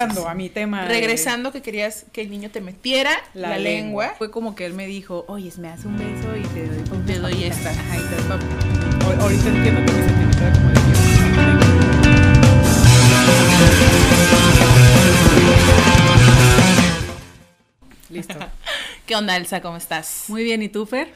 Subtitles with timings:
[0.00, 0.82] a mi tema.
[0.82, 4.14] de- Regresando que querías que el niño te metiera la, lengua.
[4.16, 7.18] Fue como que él me dijo, oye, me hace un beso y te doy Te
[7.18, 7.58] doy papitas".
[7.58, 7.70] esta.
[7.70, 10.80] Ajá, y te doy pa- Ahor- Ahorita entiendo que mi sentimiento era como de que-
[18.10, 18.34] Listo.
[19.06, 19.60] ¿Qué onda, Elsa?
[19.60, 20.24] ¿Cómo estás?
[20.28, 21.12] Muy bien, ¿y tú, Fer?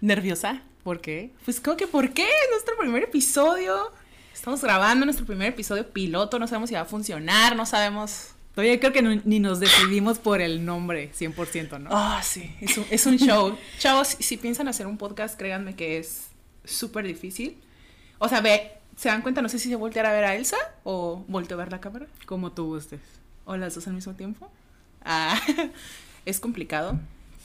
[0.00, 0.62] nerviosa.
[0.82, 1.30] ¿Por qué?
[1.44, 2.22] Pues como que ¿por qué?
[2.24, 3.92] Es nuestro primer episodio.
[4.40, 8.28] Estamos grabando nuestro primer episodio piloto, no sabemos si va a funcionar, no sabemos.
[8.54, 11.90] Todavía creo que no- ni nos decidimos por el nombre 100%, ¿no?
[11.92, 13.58] Ah, sí, es un, es un show.
[13.78, 16.28] Chavos, si, si piensan hacer un podcast, créanme que es
[16.64, 17.58] súper difícil.
[18.18, 19.42] O sea, ve, ¿se dan cuenta?
[19.42, 22.06] No sé si se voltear a ver a Elsa o volteo a ver la cámara.
[22.24, 23.00] Como tú gustes.
[23.44, 24.50] O las dos al mismo tiempo.
[25.04, 25.38] Ah,
[26.24, 26.98] es complicado,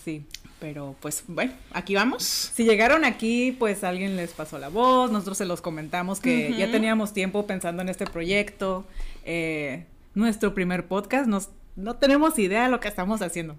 [0.05, 0.25] Sí.
[0.65, 2.23] Pero pues bueno, aquí vamos.
[2.23, 6.71] Si llegaron aquí, pues alguien les pasó la voz, nosotros se los comentamos que ya
[6.71, 8.83] teníamos tiempo pensando en este proyecto,
[9.25, 13.55] eh, nuestro primer podcast, nos, no tenemos idea de lo que estamos haciendo.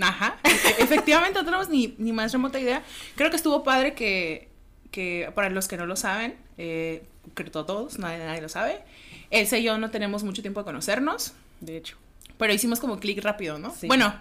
[0.00, 0.38] Ajá,
[0.78, 2.82] efectivamente no tenemos ni, ni más remota idea.
[3.16, 4.48] Creo que estuvo padre que,
[4.90, 7.02] que para los que no lo saben, eh,
[7.34, 8.80] creo que todos, nadie, nadie lo sabe,
[9.28, 11.98] Elsa y yo no tenemos mucho tiempo de conocernos, De hecho,
[12.38, 13.74] pero hicimos como clic rápido, ¿no?
[13.74, 13.88] Sí.
[13.88, 14.14] Bueno,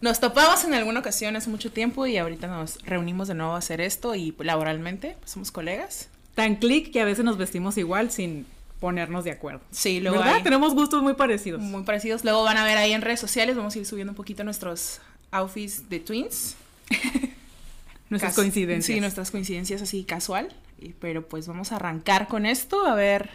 [0.00, 3.58] nos topamos en alguna ocasión hace mucho tiempo y ahorita nos reunimos de nuevo a
[3.58, 6.08] hacer esto y laboralmente, pues somos colegas.
[6.34, 8.46] tan clic que a veces nos vestimos igual sin
[8.80, 9.60] ponernos de acuerdo.
[9.70, 10.34] Sí, luego ¿Verdad?
[10.34, 11.60] hay Tenemos gustos muy parecidos.
[11.62, 12.22] muy parecidos.
[12.24, 15.00] Luego van a ver ahí en redes sociales, vamos a ir subiendo un poquito nuestros
[15.30, 16.56] outfits de twins.
[18.10, 18.94] Nuestras Cas- coincidencias.
[18.94, 20.54] Sí, nuestras coincidencias así casual.
[21.00, 23.30] Pero pues vamos a arrancar con esto, a ver,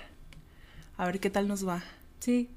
[0.98, 1.84] a ver qué tal nos va.
[2.20, 2.50] Sí.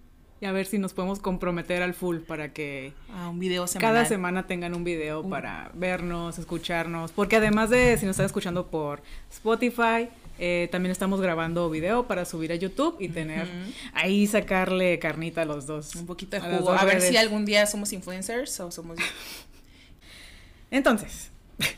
[0.42, 3.94] Y a ver si nos podemos comprometer al full para que A un video semanal.
[3.94, 7.12] cada semana tengan un video para vernos, escucharnos.
[7.12, 10.08] Porque además de si nos están escuchando por Spotify,
[10.40, 13.46] eh, también estamos grabando video para subir a YouTube y tener
[13.94, 15.94] ahí sacarle carnita a los dos.
[15.94, 16.72] Un poquito de jugo.
[16.72, 17.10] A ver redes.
[17.10, 18.98] si algún día somos influencers o somos...
[20.72, 21.30] Entonces,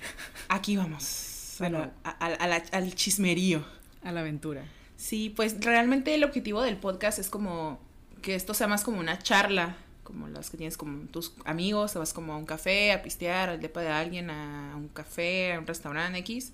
[0.48, 1.56] Aquí vamos.
[1.60, 1.90] A Bueno.
[2.02, 3.62] la- a la- al chismerío.
[4.02, 4.62] a la aventura.
[4.96, 7.78] Sí, pues realmente el objetivo del podcast es como
[8.24, 11.98] que esto sea más como una charla, como las que tienes con tus amigos, te
[11.98, 15.58] vas como a un café, a pistear, al depa de alguien, a un café, a
[15.58, 16.52] un restaurante X,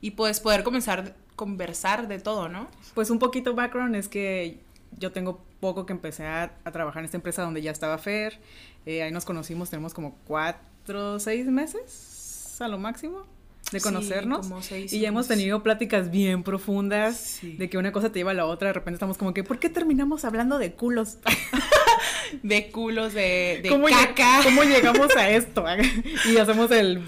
[0.00, 2.68] y pues poder comenzar conversar de todo, ¿no?
[2.94, 4.58] Pues un poquito background es que
[4.96, 8.38] yo tengo poco que empecé a, a trabajar en esta empresa donde ya estaba Fer.
[8.86, 13.24] Eh, ahí nos conocimos, tenemos como cuatro, seis meses a lo máximo
[13.72, 14.46] de Sí, conocernos.
[14.48, 17.56] como seis, y ya hemos tenido pláticas bien profundas Sí.
[17.56, 18.68] de que una cosa te lleva a la otra.
[18.68, 21.18] De repente estamos como que, ¿por qué terminamos hablando de culos?
[22.42, 24.40] De culos, de, de ¿Cómo, caca.
[24.44, 25.64] ¿Cómo llegamos a esto?
[26.30, 27.02] y hacemos el...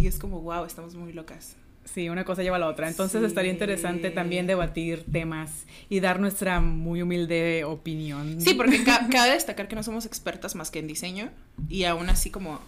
[0.00, 1.56] Y es como, wow, estamos muy locas.
[1.84, 2.88] Sí, una cosa lleva a la otra.
[2.88, 3.26] Entonces Sí.
[3.26, 5.50] estaría interesante también debatir temas
[5.90, 8.40] y dar nuestra muy humilde opinión.
[8.40, 11.30] Sí, porque ca- cabe destacar que no somos expertas más que en diseño,
[11.68, 12.60] y aún así como,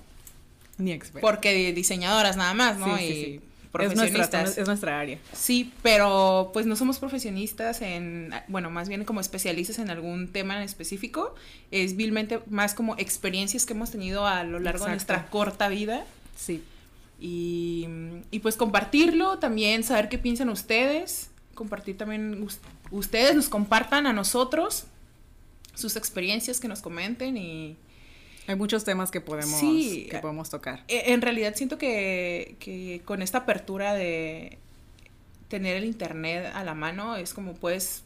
[0.78, 2.96] Ni porque diseñadoras nada más, ¿no?
[2.98, 3.40] Sí, sí, y sí.
[3.70, 4.42] Profesionistas.
[4.44, 5.18] nuestra, es nuestra área.
[5.32, 10.56] Sí, pero pues no somos profesionistas en, bueno, más bien como especialistas en algún tema
[10.56, 11.34] en específico.
[11.72, 16.04] Es vilmente más como experiencias que hemos tenido a lo largo de nuestra corta vida.
[16.36, 16.62] Sí.
[17.20, 17.88] Y,
[18.30, 22.60] y pues compartirlo, también saber qué piensan ustedes, compartir también us-
[22.92, 24.84] ustedes, nos compartan a nosotros
[25.74, 27.76] sus experiencias, que nos comenten y
[28.46, 30.06] Hay muchos temas que podemos, Sí.
[30.10, 30.84] que podemos tocar.
[30.88, 34.58] e- en realidad siento que, que con esta apertura de
[35.48, 38.02] tener el internet a la mano es como puedes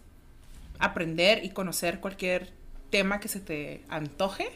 [0.78, 2.50] aprender y conocer cualquier
[2.90, 4.48] tema que se te antoje.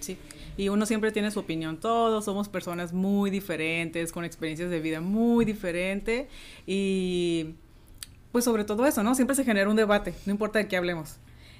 [0.00, 0.16] Sí.
[0.56, 1.78] Y uno siempre tiene su opinión.
[1.78, 6.26] Todos somos personas muy diferentes, con experiencias de vida muy diferentes.
[6.66, 7.54] Y
[8.32, 9.14] pues sobre todo eso, ¿no?
[9.14, 11.16] Siempre se genera un debate, no importa de qué hablemos.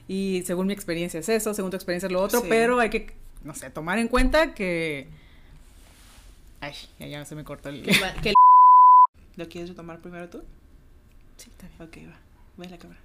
[0.09, 2.47] Y según mi experiencia es eso, según tu experiencia es lo otro, Sí.
[2.49, 3.13] pero hay que,
[3.45, 5.09] no sé, tomar en cuenta que...
[6.61, 7.83] Ay, ya, se me cortó el...
[7.83, 8.35] Que la- que
[9.37, 10.43] ¿Lo quieres retomar primero tú?
[11.37, 11.89] Sí, está bien.
[11.89, 12.19] Ok, va.
[12.57, 13.01] Ve la cámara.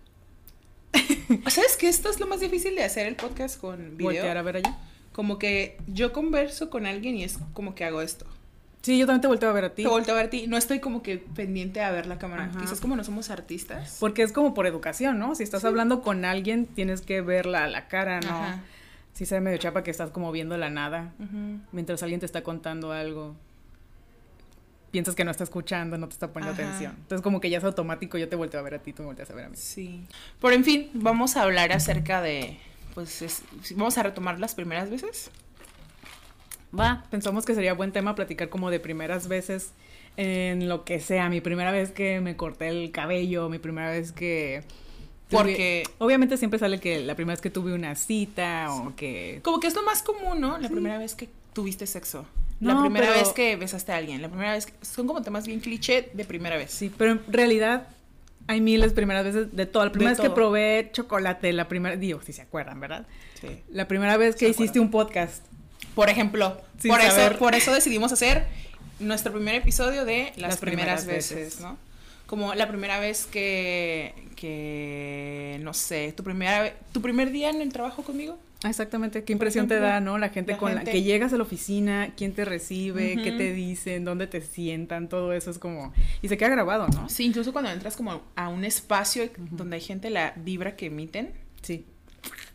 [1.49, 4.11] ¿Sabes que esto es lo más difícil de hacer el podcast con video?
[4.13, 4.77] Voltear a ver allá.
[5.13, 8.25] Como que yo converso con alguien y es como que hago esto.
[8.81, 9.83] Sí, yo también te volteo a ver a ti.
[9.83, 10.47] Te volteo a ver a ti.
[10.47, 12.45] No estoy como que pendiente a ver la cámara.
[12.45, 12.59] Ajá.
[12.59, 13.97] Quizás como no somos artistas.
[13.99, 15.33] Porque es como por educación, ¿no?
[15.35, 18.29] Si estás hablando con alguien, tienes que verla a la cara, ¿no?
[18.29, 18.63] Ajá.
[19.17, 21.11] Si se ve medio chapa que estás como viendo la nada,
[21.71, 23.35] mientras alguien te está contando algo.
[24.91, 26.67] Piensas que no está escuchando, no te está poniendo Ajá.
[26.67, 26.93] atención.
[26.99, 29.07] Entonces como que ya es automático, yo te volteo a ver a ti, tú me
[29.07, 29.55] volteas a ver a mí.
[29.57, 30.05] Sí.
[30.39, 32.59] Pero en fin, vamos a hablar acerca de.
[32.93, 33.41] Pues es-
[33.75, 35.31] vamos a retomar las primeras veces.
[36.77, 37.03] Va.
[37.09, 39.71] Pensamos que sería buen tema platicar como de primeras veces
[40.15, 41.27] en lo que sea.
[41.29, 44.63] Mi primera vez que me corté el cabello, mi primera vez que
[45.29, 45.83] Porque...
[45.97, 49.41] Obviamente siempre sale que la primera vez que tuve una cita o que...
[49.43, 50.57] Como que es lo más común, ¿no?
[50.57, 52.25] La primera vez que tuviste sexo.
[52.59, 54.21] la primera vez que besaste a alguien.
[54.21, 54.73] La primera vez que...
[54.81, 56.71] Son como temas bien cliché de primera vez.
[56.71, 57.87] Sí, pero en realidad
[58.47, 59.85] hay miles primeras veces de todo.
[59.85, 61.97] La primera vez que probé chocolate, la primera...
[61.97, 63.05] Digo, si se acuerdan, ¿verdad?
[63.41, 63.47] Sí.
[63.69, 65.43] La primera vez que hiciste un podcast.
[65.93, 66.61] Por ejemplo.
[66.87, 68.45] por, eso, por eso decidimos hacer
[68.99, 71.77] nuestro primer episodio de las, primeras, veces, ¿no?
[72.27, 77.73] Como la primera vez que, que, no sé, tu, primera, tu primer día en el
[77.73, 78.37] trabajo conmigo.
[78.63, 80.17] Exactamente, qué impresión te da, ¿no?
[80.17, 84.03] La gente con la que llegas a la oficina, quién te recibe, qué te dicen,
[84.03, 87.07] dónde te sientan, todo eso es como y se queda grabado, ¿no?
[87.07, 91.33] Sí, incluso cuando entras como a un espacio donde hay gente la vibra que emiten.
[91.61, 91.85] Sí.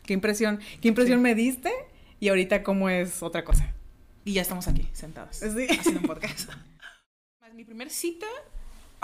[0.05, 1.71] Qué impresión, qué impresión me diste
[2.19, 3.73] y ahorita cómo es otra cosa.
[4.25, 5.67] Y ya estamos aquí sentados sí.
[5.69, 6.49] haciendo un podcast.
[7.55, 8.25] Mi primer cita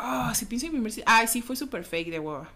[0.01, 1.05] Ah, si pienso en mi primer cita.
[1.07, 2.49] Ay, sí, fue súper fake de hueva.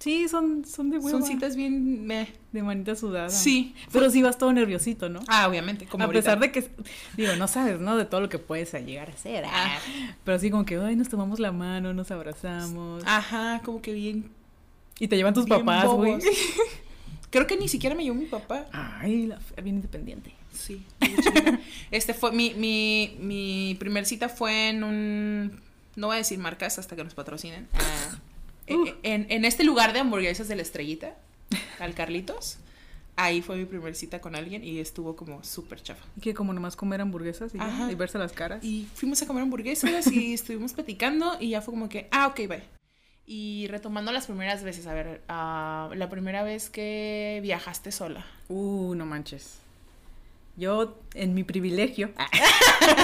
[0.00, 1.18] Sí, son, son de hueva.
[1.18, 2.06] Son citas bien
[2.52, 3.30] de manita sudada.
[3.30, 3.74] Sí.
[3.92, 5.20] Pero sí vas todo nerviosito, ¿no?
[5.28, 5.86] Ah, obviamente.
[5.86, 6.68] Como a pesar de que,
[7.16, 7.96] digo, no sabes, ¿no?
[7.96, 9.44] De todo lo que puedes llegar a hacer.
[9.46, 9.78] Ah.
[10.24, 13.02] Pero así como que, ay, nos tomamos la mano, nos abrazamos.
[13.06, 14.30] Ajá, como que bien.
[14.98, 16.18] Y te llevan tus papás, güey.
[17.30, 18.66] Creo que ni siquiera me llevó mi papá.
[18.72, 20.34] Ay, la bien independiente.
[20.52, 20.84] Sí.
[21.90, 25.63] este fue, mi, mi, mi primer cita fue en un
[25.96, 27.68] no voy a decir marcas hasta que nos patrocinen.
[27.74, 28.18] Ah,
[28.66, 31.16] eh, eh, en, este lugar de hamburguesas de la estrellita,
[31.78, 32.58] al Carlitos.
[33.16, 36.04] Ahí fue mi primer cita con alguien y estuvo como súper chafa.
[36.20, 38.64] Que como nomás comer hamburguesas y, verse las caras.
[38.64, 42.48] Y fuimos a comer hamburguesas y estuvimos platicando y ya fue como que, ah, ok,
[42.48, 42.62] bye.
[43.26, 48.26] Y retomando las primeras veces, a ver, ah, la primera vez que viajaste sola.
[48.48, 49.63] Uh, no manches.
[50.56, 52.10] Yo, en mi privilegio,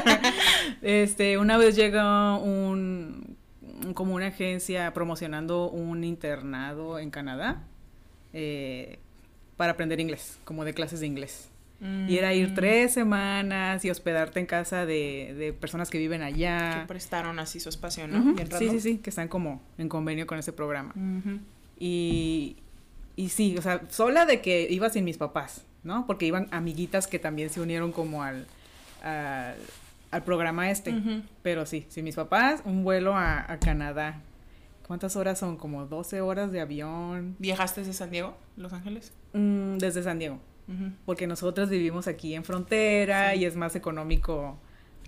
[0.82, 3.36] este, una vez llega un,
[3.94, 7.64] como una agencia promocionando un internado en Canadá
[8.32, 9.00] eh,
[9.56, 11.50] para aprender inglés, como de clases de inglés.
[12.08, 12.54] Y era ir mm.
[12.54, 16.80] tres semanas y hospedarte en casa de, personas que viven allá.
[16.80, 18.36] Que prestaron así su espacio, ¿no?
[18.58, 20.92] Sí, sí, sí, que están como en convenio con ese programa.
[21.78, 22.58] y,
[23.16, 25.64] y sí, o sea, sola de que iba sin mis papás.
[25.82, 26.06] ¿No?
[26.06, 28.46] Porque iban amiguitas que también se unieron como al,
[29.02, 30.94] al, programa este.
[31.42, 34.20] Pero sí, sí, mis papás, un vuelo a, Canadá.
[34.86, 35.56] ¿Cuántas horas son?
[35.56, 37.36] Como 12 horas de avión.
[37.38, 39.12] ¿Viajaste desde San Diego, Los Ángeles?
[39.32, 40.38] Mm, desde San Diego.
[41.04, 44.56] Porque nosotros vivimos aquí en frontera y es más económico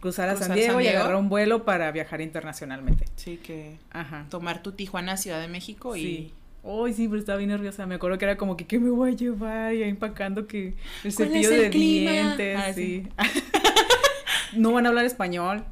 [0.03, 3.05] cruzar a San Diego, y agarrar un vuelo para viajar internacionalmente.
[3.15, 4.27] Sí, que Ajá.
[4.29, 6.35] tomar tu Tijuana, Ciudad de México y...
[6.65, 7.87] Ay, sí, pero estaba bien nerviosa.
[7.87, 9.75] Me acuerdo que era como que, ¿qué me voy a llevar?
[9.75, 12.59] Y empacando que el cepillo de dientes.
[12.59, 13.09] Ah, sí.
[14.57, 15.65] no van a hablar español.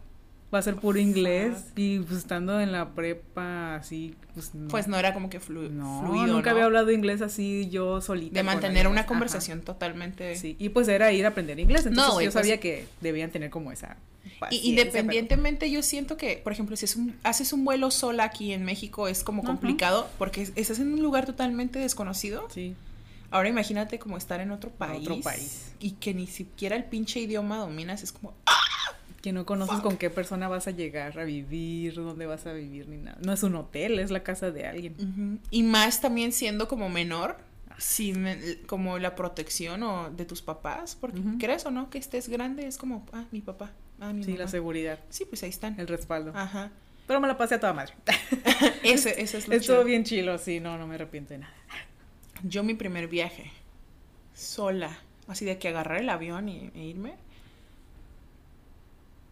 [0.53, 1.67] Va a ser puro inglés.
[1.77, 4.69] Y pues estando en la prepa, así, pues no.
[4.69, 5.71] Pues no era como que fluido.
[5.71, 8.35] No, nunca había hablado inglés así yo solita.
[8.35, 10.37] De mantener una conversación totalmente.
[10.37, 11.87] Sí, y pues era ir a aprender inglés.
[11.87, 13.97] Entonces yo pues sabía que debían tener como esa
[14.51, 16.87] y independientemente, yo siento que, por ejemplo, si
[17.23, 21.27] haces un vuelo sola aquí en México es como complicado porque estás en un lugar
[21.27, 22.49] totalmente desconocido.
[22.53, 22.75] Sí.
[23.31, 25.03] Ahora imagínate como estar en otro país.
[25.03, 25.73] Otro país.
[25.79, 28.35] Y que ni siquiera el pinche idioma dominas, es como...
[29.21, 32.89] Que no conoces con qué persona vas a llegar a vivir, dónde vas a vivir,
[32.89, 33.19] ni nada.
[33.21, 35.41] No es un hotel, es la casa de alguien.
[35.51, 37.37] Y más también siendo como menor,
[37.81, 38.27] sin
[38.67, 42.77] como la protección o de tus papás, porque crees o no que estés grande, es
[42.77, 44.99] como, ah, mi papá, ah, mi Sí, la seguridad.
[45.09, 45.79] Sí, pues ahí están.
[45.79, 46.33] El respaldo.
[46.35, 46.71] Ajá.
[47.07, 47.95] Pero me la pasé a toda madre.
[48.85, 51.55] ese, ese es lo Estuvo bien chilo, sí, no, no me arrepiento de nada.
[52.45, 53.51] Yo mi primer viaje,
[54.35, 57.15] sola, así de que agarrar el avión y, e irme.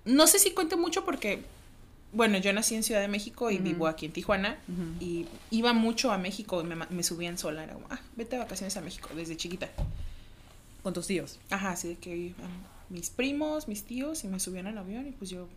[0.08, 1.42] No sé si cuente mucho porque
[2.12, 4.58] bueno, yo nací en Ciudad de México y vivo aquí en Tijuana
[4.98, 8.38] y iba mucho a México y me, me, subían sola, era como, ah, vete a
[8.40, 9.68] vacaciones a México desde chiquita.
[10.82, 11.38] ¿Con tus tíos?
[11.50, 12.48] Ajá, sí, que iban
[12.88, 15.48] mis primos, mis tíos y me subían al avión y pues yo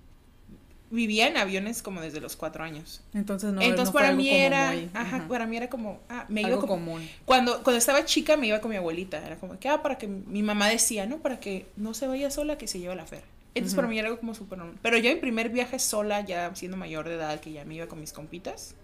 [0.90, 3.02] vivía en aviones como desde los cuatro años.
[3.14, 3.62] Entonces no.
[3.62, 7.08] Entonces para mí era, ajá, para mí era como, ah, me iba común.
[7.26, 10.08] Cuando cuando estaba chica me iba con mi abuelita, era como que ah, para que
[10.08, 13.24] mi mamá decía, no, para que no se vaya sola, que se lleve la fer.
[13.54, 14.78] Entonces para mí era algo como súper normal.
[14.82, 17.88] Pero yo en primer viaje sola, ya siendo mayor de edad, que ya me iba
[17.88, 18.76] con mis compitas.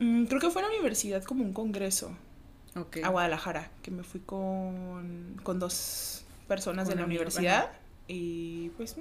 [0.00, 2.16] Mm, creo que fue a la universidad como un congreso.
[3.04, 7.70] A Guadalajara, que me fui con, con dos personas de la universidad.
[8.08, 8.96] Y pues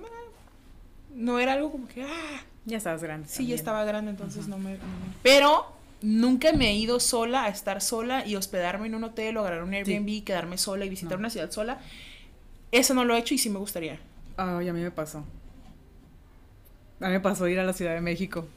[1.15, 2.03] no era algo como que...
[2.03, 3.27] Ah, ya estabas grande.
[3.27, 4.77] Sí, ya estaba grande, entonces no, me,
[5.21, 5.65] Pero
[6.01, 9.63] nunca me he ido sola a estar sola y hospedarme en un hotel o agarrar
[9.63, 11.81] un Airbnb, quedarme sola y visitar una ciudad sola.
[12.73, 13.99] Eso no lo he hecho y sí me gustaría.
[14.35, 15.23] Ay, a mí me pasó.
[16.99, 18.47] A mí me pasó ir a la Ciudad de México.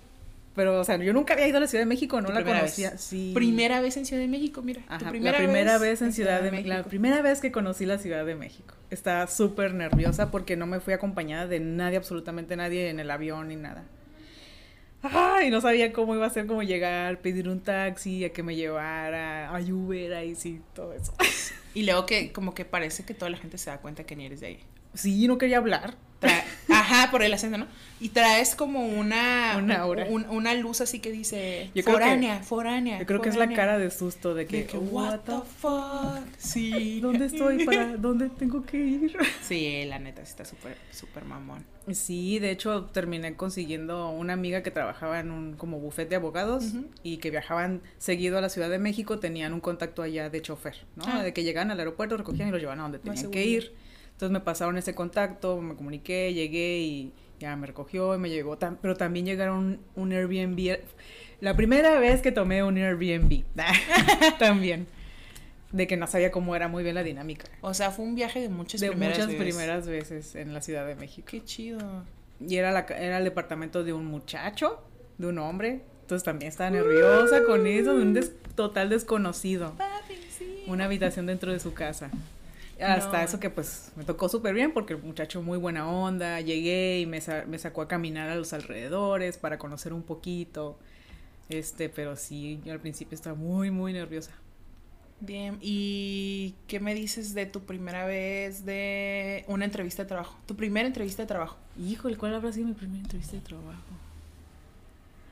[0.55, 2.93] Pero, o sea, yo nunca había ido a la Ciudad de México, no la conocía.
[2.93, 3.01] vez.
[3.03, 3.33] Sí.
[3.35, 4.81] Primera vez en Ciudad de México, mira.
[4.99, 6.71] tu primera la primera vez, en Ciudad de, México.
[6.71, 8.75] La primera vez que conocí la Ciudad de México.
[8.89, 13.49] Estaba súper nerviosa porque no me fui acompañada de nadie, absolutamente nadie en el avión
[13.49, 13.85] ni nada.
[15.03, 18.57] Ay, no sabía cómo iba a ser, cómo llegar, pedir un taxi, a que me
[18.57, 21.13] llevara, a Uber, ahí sí, todo eso.
[21.75, 24.27] Y luego que como que parece que toda la gente se da cuenta que ni
[24.27, 24.61] eres de ahí.
[24.95, 25.95] Sí, no quería hablar.
[26.69, 27.67] Ajá, por el acento, ¿no?
[27.99, 30.05] Y traes como una, Una aura.
[30.11, 32.99] un- una luz así que dice Yo creo que- foránea, foránea.
[32.99, 33.57] Yo creo que es la foránea".
[33.57, 36.27] cara de susto de que, De que, what the fuck.
[36.37, 37.01] Sí.
[37.01, 37.65] ¿Dónde estoy?
[37.65, 39.17] ¿Para dónde tengo que ir?
[39.43, 41.65] Sí, la neta, sí está súper, súper mamón.
[41.91, 46.65] Sí, de hecho terminé consiguiendo una amiga que trabajaba en un como buffet de abogados
[47.03, 50.77] y que viajaban seguido a la Ciudad de México, tenían un contacto allá de chofer,
[50.97, 51.05] ¿no?
[51.07, 51.23] Ah.
[51.23, 53.73] De que llegaban al aeropuerto, recogían y los llevaban a donde tenían que ir.
[54.17, 58.59] Entonces me pasaron ese contacto, me comuniqué, llegué y ya me recogió y me llegó,
[58.81, 60.79] pero también llegaron un Airbnb.
[61.43, 63.43] La primera vez que tomé un Airbnb,
[64.39, 64.87] también,
[65.73, 67.45] de que no sabía cómo era muy bien la dinámica.
[67.61, 69.43] O sea, fue un viaje de muchas de primeras muchas veces.
[69.45, 71.29] primeras veces en la Ciudad de México.
[71.31, 72.05] Qué chido.
[72.41, 74.83] Y era, la, era el departamento de un muchacho,
[75.19, 75.83] de un hombre.
[76.03, 79.75] Entonces también estaba nerviosa con eso, de un des- total desconocido.
[80.69, 82.11] Una habitación dentro de su casa.
[82.81, 83.25] Hasta No.
[83.25, 86.41] eso que pues me tocó súper bien porque el muchacho muy buena onda.
[86.41, 90.77] Llegué y me, sa- me sacó a caminar a los alrededores para conocer un poquito.
[91.49, 94.33] Este, pero sí, yo al principio estaba muy, muy nerviosa.
[95.21, 100.37] Bien, ¿y qué me dices de tu primera vez de una entrevista de trabajo?
[100.45, 101.57] Tu primera entrevista de trabajo.
[101.81, 103.81] Híjole, ¿cuál habrá sido mi primera entrevista de trabajo?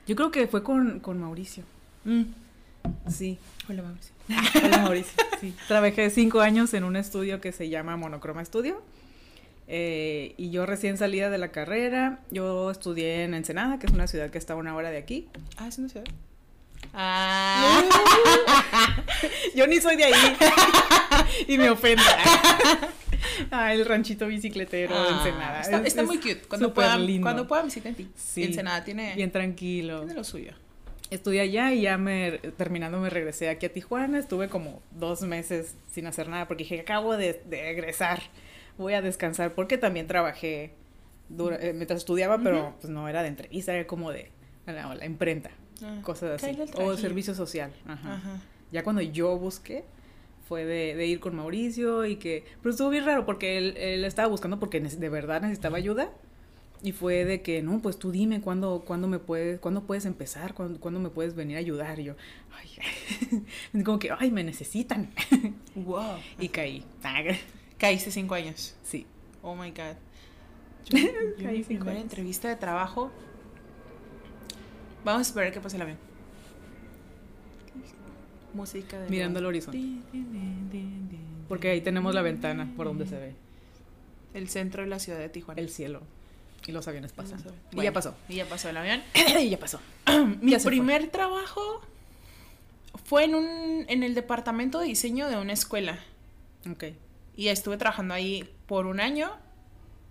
[0.07, 1.65] Yo creo que fue con, con Mauricio.
[3.09, 3.39] Sí.
[3.69, 4.13] Hola, Mauricio.
[4.65, 5.13] Hola Mauricio.
[5.41, 5.55] Sí.
[5.69, 8.83] Trabajé cinco años en un estudio que se llama Monocroma Studio.
[9.67, 14.07] Eh, y yo recién salida de la carrera, yo estudié en Ensenada, que es una
[14.07, 15.29] ciudad que está a una hora de aquí.
[15.57, 16.05] Ah, es una ciudad.
[16.93, 17.83] Ah.
[19.57, 20.37] Yo ni soy de ahí.
[21.49, 22.03] y me ofende.
[23.51, 25.61] Ah, el ranchito bicicletero de Ah, Ensenada.
[25.61, 26.43] Está, Es- está es muy cute.
[26.47, 27.25] Cuando puedan, lindo.
[27.25, 28.09] cuando puedan visiten ti.
[28.15, 28.45] Sí.
[28.45, 30.01] Ensenada tiene, Bien tranquilo.
[30.01, 30.53] tiene lo suyo.
[31.11, 34.19] Estudié allá y ya me, terminando me regresé aquí a Tijuana.
[34.19, 38.21] Estuve como dos meses sin hacer nada porque dije, acabo de, de egresar,
[38.79, 40.73] voy a descansar porque también trabajé
[41.29, 44.31] dura- eh, mientras estudiaba, pero pues no era de entrevista, era como de
[44.67, 45.51] la, la imprenta,
[45.83, 46.47] Ah, cosas así.
[46.83, 47.73] O servicio social.
[47.87, 48.15] Ajá.
[48.15, 48.41] Ajá.
[48.73, 49.85] Ya cuando yo busqué
[50.49, 52.45] fue de, de ir con Mauricio y que...
[52.63, 56.11] Pero estuvo bien raro porque él, él estaba buscando porque de verdad necesitaba ayuda.
[56.83, 60.53] Y fue de que, no, pues tú dime cuándo, cuándo me puedes, cuándo puedes empezar,
[60.53, 61.99] cuándo, cuándo me puedes venir a ayudar.
[61.99, 62.15] Y yo,
[62.53, 65.11] ay, como que, ay, me necesitan.
[65.75, 66.19] Wow.
[66.39, 66.85] y caí.
[67.79, 68.77] Caíste cinco años.
[68.85, 69.07] Sí.
[69.43, 69.97] Oh my god.
[70.87, 73.11] Yo, yo Caí mi primera entrevista de trabajo.
[75.05, 75.99] Vamos a esperar que pase el avión.
[78.55, 79.81] Música de Mirando al horizonte.
[81.49, 83.35] Porque ahí tenemos la ventana por donde se ve
[84.33, 85.61] El centro de la ciudad de Tijuana.
[85.61, 86.03] el cielo
[86.67, 87.51] y los aviones pasando.
[87.71, 88.15] y Bueno, ya pasó.
[88.29, 89.03] Y ya pasó el avión.
[89.41, 89.81] y ya pasó.
[90.41, 90.71] Mi fue.
[90.71, 91.83] primer trabajo
[93.05, 95.99] fue en un en el departamento de diseño de una escuela
[96.71, 96.85] Ok.
[97.37, 99.31] y estuve trabajando ahí por un año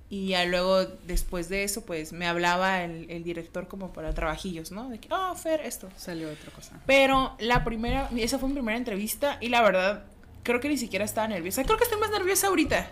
[0.10, 4.72] y ya luego después de eso pues me hablaba el, el director como para trabajillos,
[4.72, 4.89] ¿no?
[4.89, 5.89] De que, oh, Fer, esto.
[5.98, 6.79] Salió otra cosa.
[6.86, 10.03] Pero la primera, esa fue mi primera entrevista y la verdad
[10.43, 11.63] creo que ni siquiera estaba nerviosa.
[11.63, 12.91] Creo que estoy más nerviosa ahorita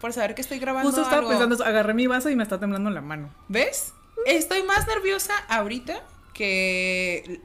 [0.00, 1.30] por saber que estoy grabando Justo estaba algo.
[1.30, 3.30] pensando, agarré mi vaso y me está temblando la mano.
[3.48, 3.92] ¿Ves?
[4.26, 6.02] Estoy más nerviosa ahorita
[6.34, 7.40] que...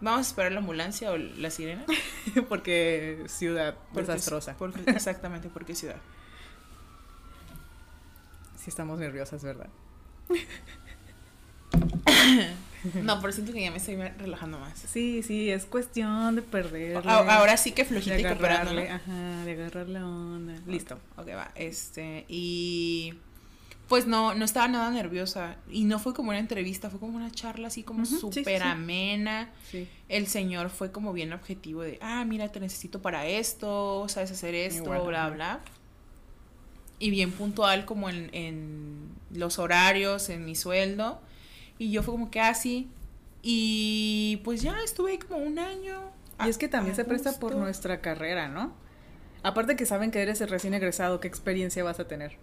[0.00, 1.84] Vamos a esperar la ambulancia o la sirena.
[2.48, 4.56] porque ciudad Porque- desastrosa.
[4.58, 5.96] porque- exactamente, porque ciudad.
[8.58, 9.68] Sí estamos nerviosas, ¿verdad?
[13.02, 14.78] No, pero siento que ya me estoy relajando más.
[14.78, 16.96] Sí, sí, es cuestión de perderle.
[17.10, 20.54] A- Ahora sí que flojita y cooperando, ajá, de agarrar la onda.
[20.66, 20.98] Listo.
[21.16, 21.52] Ok, va.
[21.54, 23.14] Este, y
[23.88, 25.56] pues no, no estaba nada nerviosa.
[25.70, 28.64] Y no fue como una entrevista, fue como una charla así como sí, súper sí,
[28.64, 28.68] sí.
[28.68, 29.50] amena.
[29.70, 29.88] Sí.
[30.08, 34.54] El señor fue como bien objetivo de, ah, mira, te necesito para esto, sabes hacer
[34.54, 35.60] esto, bla, bla.
[36.98, 41.20] Y bien puntual como en, en los horarios, en mi sueldo.
[41.82, 42.88] Y yo fue como que así.
[43.42, 46.12] y pues ya estuve ahí como un año.
[46.44, 48.72] Y es que también se presta por nuestra carrera, ¿no?
[49.42, 52.36] Aparte que saben que eres el recién egresado, ¿qué experiencia vas a tener?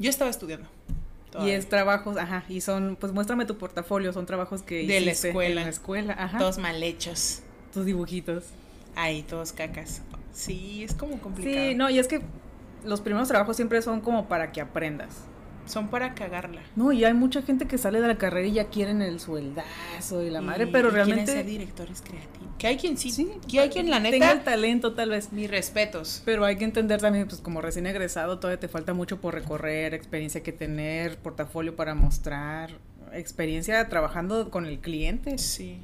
[0.00, 0.68] Yo estaba estudiando.
[1.40, 5.12] Y es trabajos, ajá, y son, pues muéstrame tu portafolio, son trabajos que De la
[5.12, 5.60] escuela.
[5.60, 6.38] En la escuela, ajá.
[6.38, 7.42] Todos mal hechos.
[7.72, 8.44] tus dibujitos.
[8.96, 10.02] Ahí, todos cacas.
[10.32, 11.68] Sí, es como complicado.
[11.68, 12.22] Sí, no, y es que
[12.84, 15.29] los primeros trabajos siempre son como para que aprendas.
[15.70, 16.62] Son para cagarla.
[16.76, 20.22] No, y hay mucha gente que sale de la carrera y ya quieren el sueldazo
[20.22, 22.48] y la madre, Y- pero y quieren realmente ser directores creativos.
[22.58, 24.12] Que hay quien sí, Sí, que hay quien la neta.
[24.12, 25.32] tenga el talento tal vez.
[25.32, 26.22] Mis respetos.
[26.24, 29.94] Pero hay que entender también, pues como recién egresado, todavía te falta mucho por recorrer,
[29.94, 32.72] experiencia que tener, portafolio para mostrar,
[33.12, 35.38] experiencia trabajando con el cliente.
[35.38, 35.78] Sí.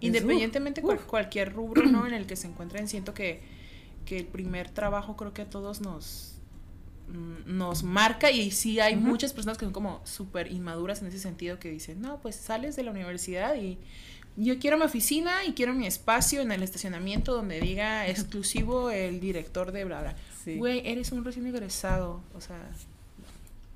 [0.00, 1.02] Independientemente uf.
[1.06, 2.06] cualquier rubro, ¿no?
[2.06, 3.40] En el que se encuentren, siento que,
[4.04, 6.27] que el primer trabajo creo que a todos nos
[7.46, 11.58] nos marca y sí hay muchas personas que son como súper inmaduras en ese sentido
[11.58, 13.78] que dicen, no, pues sales de la universidad y
[14.36, 19.20] yo quiero mi oficina y quiero mi espacio en el estacionamiento donde diga exclusivo el
[19.20, 20.16] director de bla bla.
[20.44, 20.56] Sí.
[20.56, 22.56] Güey, eres un recién egresado, o sea,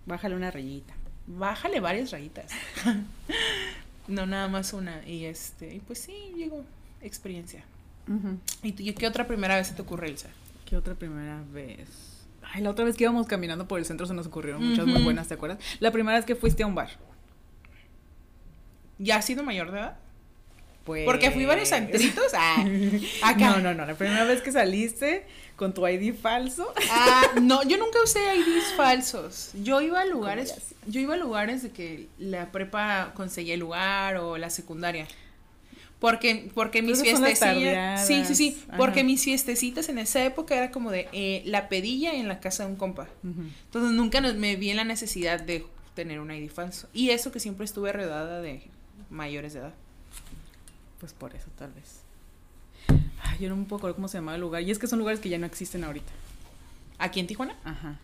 [0.04, 0.92] Bájale una rayita.
[1.26, 2.50] bájale varias rayitas.
[4.08, 5.06] no nada más una.
[5.06, 6.64] Y este, y pues sí, digo,
[7.00, 7.64] experiencia.
[8.62, 10.28] ¿Y tú- y qué otra primera vez se te ocurre, Elsa?
[10.66, 11.88] ¿Qué otra primera vez?
[12.54, 15.02] Ay, la otra vez que íbamos caminando por el centro se nos ocurrieron muchas muy
[15.02, 15.58] buenas, ¿te acuerdas?
[15.80, 16.90] La primera vez que fuiste a un bar.
[18.98, 19.96] ¿Ya has sido mayor de edad?
[20.84, 21.06] Pues...
[21.06, 22.32] Porque fui a varios antritos.
[22.34, 22.62] Ah,
[23.22, 23.50] acá.
[23.52, 23.86] No, no, no.
[23.86, 25.24] La primera vez que saliste
[25.56, 26.74] con tu ID falso.
[26.90, 29.52] Ah, no, yo nunca usé IDs falsos.
[29.62, 34.18] Yo iba a lugares, yo iba a lugares de que la prepa conseguía el lugar
[34.18, 35.06] o la secundaria.
[36.02, 36.98] Porque, porque mis
[37.30, 38.06] fiestecillas.
[38.06, 38.62] Sí, sí, sí.
[38.76, 42.64] Porque mis fiestecitas en esa época era como de eh, la pedilla en la casa
[42.66, 43.08] de un compa.
[43.24, 46.88] Entonces nunca nos- me vi en la necesidad de tener un ID falso.
[46.92, 48.62] Y eso que siempre estuve rodeada de
[49.10, 49.74] mayores de edad.
[50.98, 52.00] Pues por eso, tal vez.
[53.22, 54.62] Ay, yo no me puedo acordar cómo se llamaba el lugar.
[54.62, 56.12] Y es que son lugares que ya no existen ahorita.
[56.98, 57.56] ¿Aquí en Tijuana?
[57.64, 57.98] Ajá.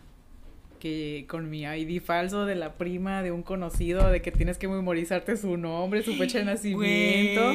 [0.79, 4.67] Que con mi ID falso de la prima de un conocido, de que tienes que
[4.67, 7.51] memorizarte su nombre, su fecha de nacimiento.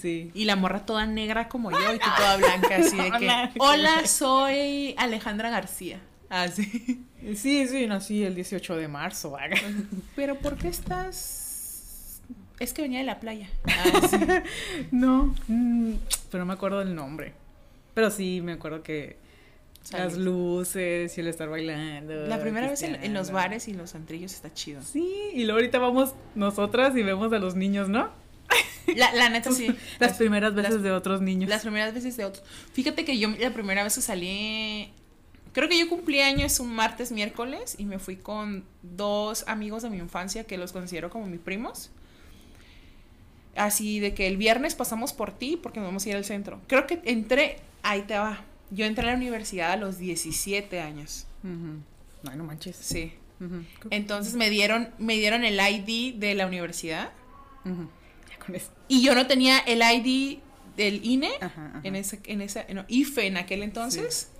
[0.00, 0.30] Sí.
[0.34, 4.06] Y la morra toda negra como yo y tú toda blanca, así de que, Hola.
[4.06, 6.00] soy Alejandra García.
[6.28, 7.04] Así.
[7.34, 9.30] Sí, sí, nací el 18 de marzo.
[9.32, 9.56] vaga.
[10.14, 12.20] Pero ¿por qué estás...?
[12.58, 13.48] Es que venía de la playa.
[14.02, 14.16] Así.
[14.90, 15.92] No, mm,
[16.30, 17.32] pero no me acuerdo del nombre.
[17.94, 19.16] Pero sí, me acuerdo que
[19.92, 22.26] las luces y el estar bailando.
[22.26, 24.82] La primera vez en, en los bares y los antrillos está chido.
[24.82, 28.10] Sí, y luego ahorita vamos nosotras y vemos a los niños, ¿no?
[28.94, 29.68] La, la neta sí.
[29.98, 31.48] Las primeras veces las- de otros niños.
[31.50, 32.44] Las primeras veces de otros.
[32.72, 34.92] Fíjate que yo la primera vez que salí,
[35.52, 39.90] creo que yo cumplí años un martes, miércoles y me fui con dos amigos de
[39.90, 41.90] mi infancia que los considero como mis primos.
[43.56, 46.60] Así de que el viernes pasamos por ti porque nos vamos a ir al centro.
[46.68, 48.44] Creo que entré, ahí te va.
[48.70, 51.26] Yo entré a la universidad a los 17 años.
[51.44, 51.80] Ujú.
[52.30, 52.76] Ay, no manches.
[52.76, 53.12] Sí.
[53.90, 57.10] Entonces me dieron, me dieron el ID de la universidad.
[57.64, 58.70] Ya con eso.
[58.88, 60.38] y yo no tenía el ID
[60.76, 61.80] del INE Ajá, ajá.
[61.82, 64.30] en ese, en esa, no, IFE en aquel entonces,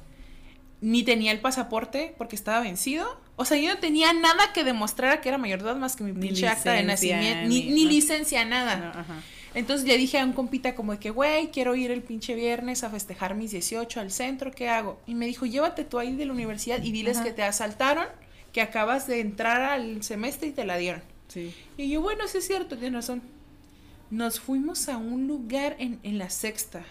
[0.81, 3.21] ni tenía el pasaporte porque estaba vencido.
[3.37, 6.05] O sea, yo no tenía nada que demostrara que era mayor de edad más que
[6.05, 7.91] mi pinche acta de nacimiento, ni, ni- ni no.
[7.91, 8.77] licencia, nada.
[8.77, 9.23] No, ajá.
[9.57, 12.85] Entonces le dije a un compita como de que, güey, quiero ir el pinche viernes
[12.85, 15.01] a festejar mis 18 al centro, ¿qué hago?
[15.07, 17.25] Y me dijo, llévate tu ID de la universidad y diles Ajá.
[17.25, 18.05] que te asaltaron,
[18.53, 21.01] que acabas de entrar al semestre y te la dieron.
[21.29, 21.55] Sí.
[21.79, 23.23] Y yo, bueno, sí es cierto, tienes razón.
[24.11, 26.85] Nos fuimos a un lugar en, en la sexta.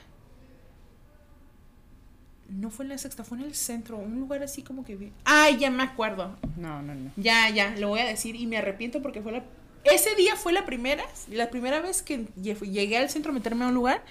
[2.50, 5.12] No fue en la sexta, fue en el centro, un lugar así como que...
[5.24, 6.36] Ay, ya me acuerdo.
[6.58, 7.12] No, no, no.
[7.16, 9.44] Ya, ya, lo voy a decir y me arrepiento porque fue la...
[9.86, 13.66] Ese día fue la primera, la primera vez que lle- llegué al centro a meterme
[13.66, 14.04] a un lugar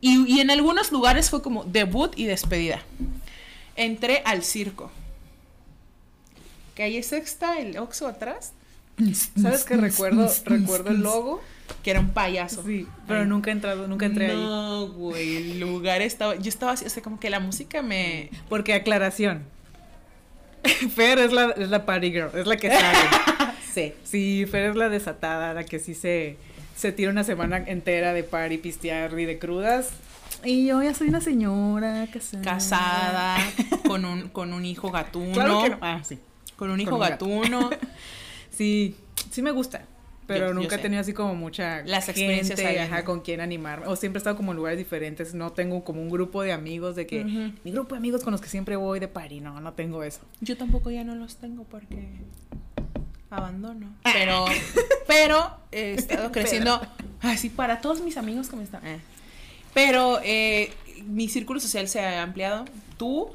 [0.00, 2.82] y, y en algunos lugares fue como debut y despedida.
[3.76, 4.90] Entré al circo.
[6.74, 8.52] Calle Sexta, el Oxxo atrás,
[9.40, 10.30] ¿Sabes qué recuerdo?
[10.44, 11.42] recuerdo el logo.
[11.82, 12.62] que era un payaso.
[12.64, 13.26] Sí, pero Ay.
[13.26, 14.36] nunca he entrado, nunca entré ahí.
[14.36, 18.30] No, güey, el lugar estaba, yo estaba así, o sea, como que la música me...
[18.48, 19.42] Porque aclaración.
[20.94, 22.98] Fer es la, es la party girl, es la que sabe.
[23.74, 23.92] Sí.
[24.04, 26.36] Sí, Fer es la desatada, la que sí se,
[26.76, 29.90] se tira una semana entera de party, pistear y de crudas.
[30.44, 32.42] Y yo ya soy una señora casada.
[32.42, 33.36] Casada,
[33.86, 35.32] con un, con un hijo gatuno.
[35.32, 35.78] Claro que no.
[35.80, 36.18] Ah, sí.
[36.56, 37.26] Con un hijo Con un gato.
[37.26, 37.70] gatuno.
[38.50, 38.94] Sí,
[39.30, 39.82] sí me gusta.
[40.26, 43.04] Pero Yo- yo nunca he tenido así como mucha Las experiencias gente, ahí, ajá, ¿no?
[43.04, 43.86] con quien animarme.
[43.88, 45.34] O siempre he estado como en lugares diferentes.
[45.34, 48.40] No tengo como un grupo de amigos de que mi grupo de amigos con los
[48.40, 49.40] que siempre voy de party.
[49.40, 50.20] No, no tengo eso.
[50.40, 52.06] Yo tampoco ya no los tengo porque
[53.36, 53.94] abandono.
[54.02, 54.44] Pero,
[55.06, 56.80] pero he estado creciendo
[57.20, 58.86] así para todos mis amigos que me están.
[58.86, 59.00] eh.
[59.72, 60.72] Pero eh,
[61.06, 62.64] mi círculo social se ha ampliado.
[62.96, 63.32] Tú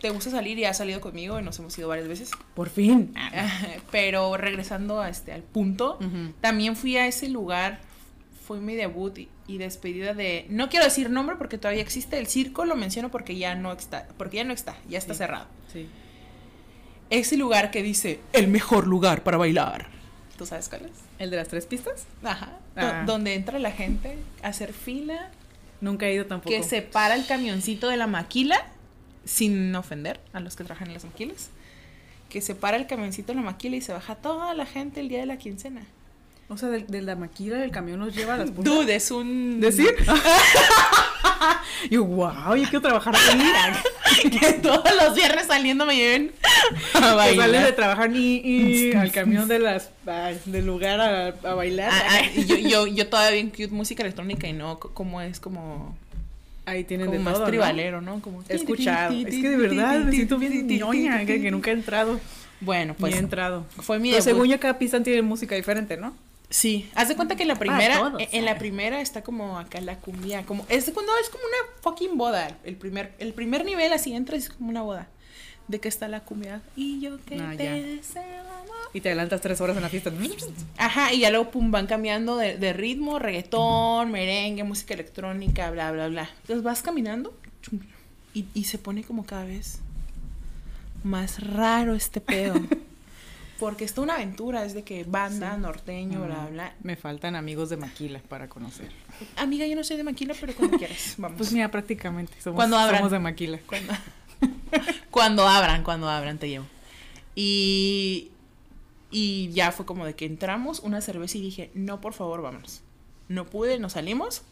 [0.00, 2.30] te gusta salir y has salido conmigo y nos hemos ido varias veces.
[2.54, 3.12] Por fin.
[3.90, 5.98] Pero regresando a este, al punto,
[6.40, 7.80] también fui a ese lugar,
[8.46, 12.28] fue mi debut y, y despedida de, no quiero decir nombre porque todavía existe el
[12.28, 15.18] circo, lo menciono porque ya no está, porque ya no está, ya está Sí.
[15.18, 15.46] cerrado.
[15.72, 15.88] Sí.
[17.10, 19.88] Ese lugar que dice el mejor lugar para bailar.
[20.36, 20.92] ¿Tú sabes cuál es?
[21.18, 22.04] ¿El de las tres pistas?
[22.22, 22.58] Ajá.
[22.76, 23.04] Ah.
[23.06, 25.30] donde entra la gente a hacer fila,
[25.80, 26.50] Nunca he ido tampoco.
[26.54, 28.58] que se para el camioncito de la maquila,
[29.24, 31.48] sin ofender a los que trabajan en las maquilas,
[32.28, 35.08] que se para el camioncito de la maquila y se baja toda la gente el
[35.08, 35.86] día de la quincena.
[36.48, 38.64] O sea, de, de la maquila del camión nos lleva a las puntas.
[38.74, 39.60] Dude, es un...
[39.60, 39.94] ¿Decir?
[41.90, 44.30] Yo, wow, yo quiero trabajar ahí.
[44.30, 46.32] que todos los viernes saliendo me lleven
[46.94, 47.72] a Que sales de bailar.
[47.76, 49.90] trabajar y, y al camión de las
[50.46, 51.90] del lugar a, a bailar.
[51.92, 55.38] Ah, ah, y yo, yo, yo todavía en cute música electrónica y no como es
[55.38, 55.96] como,
[56.64, 58.20] Ahí tienen como de más tribalero, ¿no?
[58.20, 59.14] Como He escuchado.
[59.14, 62.18] Es que de verdad me siento bien ñoña, que, que nunca he entrado.
[62.60, 63.66] Bueno, Pues, pues he entrado.
[63.76, 64.32] fue mi Pero debut.
[64.34, 66.14] según yo, cada pista tiene música diferente, ¿no?
[66.48, 68.22] Sí, haz de cuenta que en la primera, todos.
[68.30, 72.16] en, la primera está como acá la cumbia, como es cuando es como una fucking
[72.16, 75.08] boda, el primer el primer nivel así entra es como una boda.
[75.68, 77.72] De que está la cumbia y yo que Ah, te ya.
[77.72, 78.76] deseo amor.
[78.92, 80.12] Y te adelantas tres horas en la fiesta.
[80.78, 85.90] Ajá, y ya luego pum van cambiando de, de ritmo, reggaetón, merengue, música electrónica, bla
[85.90, 86.30] bla bla.
[86.42, 87.36] Entonces vas caminando
[88.32, 89.80] y, y se pone como cada vez
[91.02, 92.54] más raro este pedo.
[93.58, 96.74] Porque es toda una aventura, es de que banda, norteño, bla bla.
[96.82, 98.90] Me faltan amigos de Maquila para conocer.
[99.36, 101.38] Amiga, yo no soy de Maquila, pero cuando quieras, vamos.
[101.38, 102.34] Pues mira, prácticamente.
[102.40, 102.98] Somos, Cuando abran.
[102.98, 103.58] somos de Maquila.
[103.66, 103.92] cuando,
[105.10, 106.66] cuando abran, cuando abran te llevo.
[107.34, 108.30] Y,
[109.10, 112.82] y ya fue como de que entramos una cerveza y dije, no, por favor, vámonos.
[113.28, 114.42] No pude, nos salimos.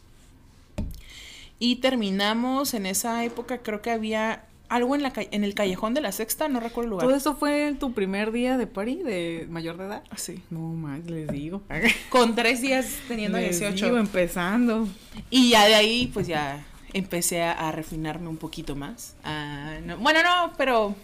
[1.59, 6.01] Y terminamos en esa época, creo que había algo en, la, en el callejón de
[6.01, 7.07] la sexta, no recuerdo el lugar.
[7.07, 10.03] ¿Todo eso fue en tu primer día de party de mayor de edad?
[10.15, 10.41] Sí.
[10.49, 11.61] No más, les digo.
[12.09, 13.85] Con tres días teniendo Les 18.
[13.85, 14.87] digo, empezando.
[15.29, 19.15] Y ya de ahí, pues ya empecé a, a refinarme un poquito más.
[19.23, 20.95] Ah, no- bueno, no, pero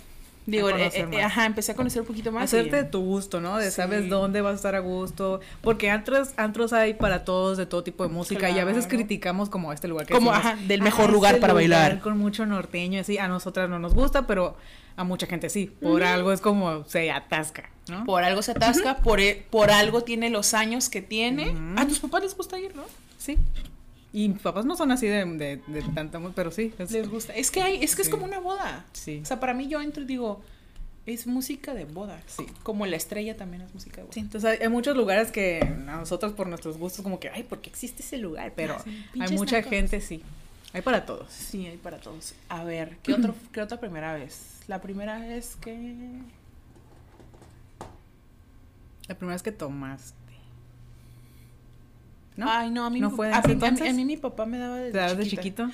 [0.46, 2.44] digo, A eh, eh, ajá, empecé a conocer un poquito más.
[2.46, 3.58] Hacerte de tu gusto, ¿no?
[3.58, 3.76] De Sí.
[3.76, 5.40] sabes dónde vas a estar a gusto.
[5.62, 8.50] Porque antros, antros hay para todos, de todo tipo de música.
[8.50, 11.34] Y a veces criticamos como este lugar que Como, decimos, ajá, del mejor "Ah, lugar
[11.36, 12.00] este para bailar".
[12.00, 13.18] Con mucho norteño, así.
[13.18, 14.56] A nosotras no nos gusta, pero
[14.98, 15.72] a mucha gente sí.
[15.82, 18.04] Por algo es como se atasca, ¿no?
[18.06, 21.56] Por algo se atasca, por, e- por algo tiene los años que tiene.
[21.78, 22.84] A tus papás les gusta ir, ¿no?
[23.18, 23.38] Sí.
[24.14, 26.74] Y mis papás no son así de, de, de tanta mu- pero sí.
[26.78, 27.34] es- Les gusta.
[27.34, 28.86] Es que hay, es que es como una boda.
[28.94, 29.20] Sí.
[29.24, 30.42] O sea, para mí yo entro y digo,
[31.06, 32.22] es música de boda.
[32.28, 32.46] Sí.
[32.64, 34.14] Como la estrella también es música de boda.
[34.14, 37.44] Sí, entonces hay, hay muchos lugares que a nosotros por nuestros gustos como que, ay,
[37.44, 38.52] ¿por qué existe ese lugar?
[38.56, 39.70] Pero Ah, sí, hay mucha nacos.
[39.70, 40.22] gente, sí.
[40.74, 41.32] Hay para todos.
[41.32, 42.34] Sí, hay para todos.
[42.50, 44.60] A ver, ¿qué, otro, ¿qué otra primera vez?
[44.68, 46.20] La primera vez que...
[49.08, 50.18] La primera vez que tomaste.
[52.38, 52.50] ¿No?
[52.50, 53.90] Ay, no, a mí, ¿No mi- fue a, mí, a mí- entonces?
[53.90, 55.70] a mí mi papá me daba desde ¿Te das de chiquito?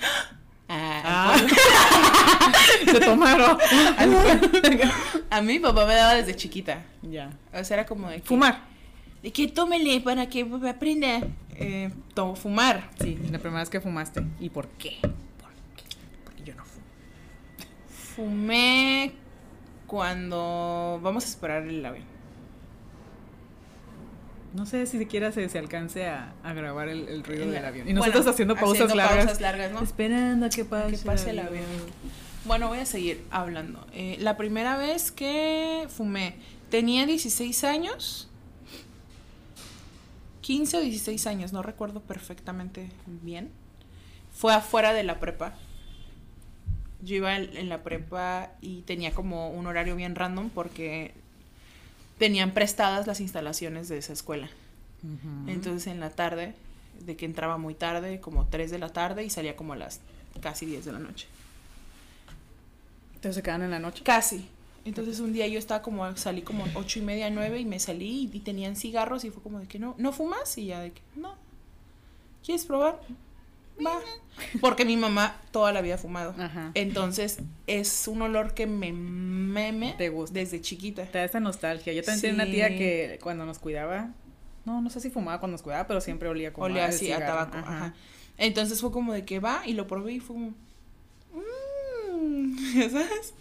[0.68, 1.36] Ah, Ah,
[2.84, 3.56] se tomaron.
[5.30, 6.84] A mí mi papá me daba desde chiquita.
[7.02, 7.30] ya.
[7.54, 8.26] O sea, era como de que...
[8.26, 8.60] Fumar.
[9.22, 11.20] De que tómele para que aprenda.
[11.56, 12.90] Eh, to- fumar.
[13.00, 14.22] Sí, la primera vez que fumaste.
[14.40, 14.98] ¿Y por qué?
[15.00, 15.10] ¿Por
[15.76, 15.84] qué?
[16.24, 16.84] Porque yo no fumo.
[18.14, 19.12] Fumé
[19.86, 22.04] cuando vamos a esperar el avión.
[24.58, 27.88] No sé si siquiera se, se alcance a, a grabar el, el ruido del avión.
[27.88, 29.24] Y nosotros bueno, haciendo pausas haciendo largas.
[29.24, 29.82] pausas largas, ¿no?
[29.82, 31.64] Esperando a que pase, que pase el avión.
[32.44, 33.86] Bueno, voy a seguir hablando.
[33.92, 36.36] Eh, la primera vez que fumé,
[36.70, 38.28] tenía 16 años.
[40.40, 43.50] 15 o 16 años, no recuerdo perfectamente bien.
[44.32, 45.54] Fue afuera de la prepa.
[47.02, 51.14] Yo iba en en la prepa y tenía como un horario bien random porque
[52.18, 54.48] tenían prestadas las instalaciones de esa escuela.
[55.46, 56.54] Entonces en la tarde,
[57.00, 60.00] de que entraba muy tarde, como 3 de la tarde y salía como a las
[60.40, 61.26] casi 10 de la noche.
[63.14, 64.02] Entonces se quedan en la noche.
[64.04, 64.48] Casi.
[64.84, 68.28] Entonces un día yo estaba como, salí como ocho y media, nueve y me salí
[68.32, 70.56] y, y tenían cigarros y fue como de que no, ¿no fumas?
[70.58, 71.34] Y ya de que no.
[72.44, 73.00] ¿Quieres probar?
[73.84, 74.00] Va.
[74.60, 76.34] Porque mi mamá toda la vida ha fumado.
[76.38, 76.70] Ajá.
[76.74, 80.38] Entonces es un olor que me meme Te gusta.
[80.38, 81.04] desde chiquita.
[81.06, 81.92] Te da esta nostalgia.
[81.92, 84.10] Yo también tenía una tía que cuando nos cuidaba,
[84.64, 87.18] no, no sé si fumaba cuando nos cuidaba, pero siempre olía como Olía así a
[87.18, 87.56] tabaco.
[87.58, 87.94] Ajá.
[88.36, 90.54] Entonces fue como de que va y lo probé y fue como.
[92.18, 92.56] Mmm,
[92.90, 93.34] ¿Sabes?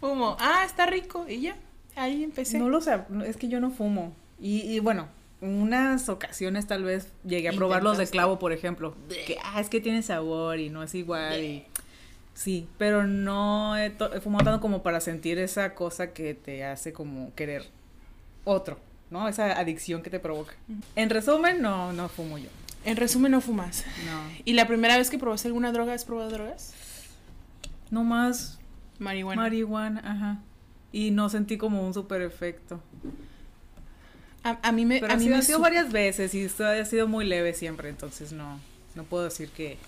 [0.00, 1.26] Fue como, ah, está rico.
[1.28, 1.56] Y ya,
[1.96, 2.58] ahí empecé.
[2.58, 4.12] No lo sé, es que yo no fumo.
[4.40, 5.08] Y, y bueno,
[5.40, 8.94] unas ocasiones tal vez llegué a probar los de clavo, por ejemplo.
[9.08, 11.42] Que, ah, es que tiene sabor y no es igual.
[11.42, 11.64] Y,
[12.34, 17.34] sí, pero no he fumado tanto como para sentir esa cosa que te hace como
[17.34, 17.64] querer
[18.44, 18.78] otro,
[19.10, 19.28] ¿no?
[19.28, 20.54] Esa adicción que te provoca.
[20.96, 22.48] En resumen, no, no fumo yo.
[22.84, 23.84] En resumen, no fumas.
[24.06, 24.22] No.
[24.44, 26.74] ¿Y la primera vez que probaste alguna droga, has probado drogas?
[27.90, 28.58] No más
[28.98, 29.42] Marihuana.
[29.42, 30.38] marihuana, ajá.
[30.92, 32.80] y no sentí como un super efecto.
[34.44, 35.00] A, a mí me...
[35.00, 37.52] Pero a mí sí, me ha sido varias veces y esto ha sido muy leve
[37.54, 38.58] siempre, entonces no,
[38.94, 39.78] no puedo decir que...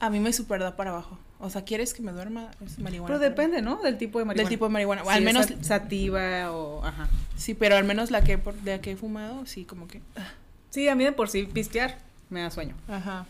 [0.00, 1.18] A mí me super da para abajo.
[1.40, 2.50] O sea, ¿quieres que me duerma?
[2.64, 3.06] Es marihuana.
[3.06, 3.76] Pero depende, ¿no?
[3.82, 4.48] Del tipo de marihuana.
[4.48, 5.02] Del tipo de marihuana.
[5.02, 5.46] O Si al menos...
[5.46, 6.84] sat- sativa o...
[6.84, 7.08] Ajá.
[7.36, 10.00] Sí, pero al menos la que, por- la que he fumado, sí, como que...
[10.70, 11.98] Sí, a mí de por sí pistear
[12.30, 12.74] me da sueño.
[12.88, 13.26] Ajá.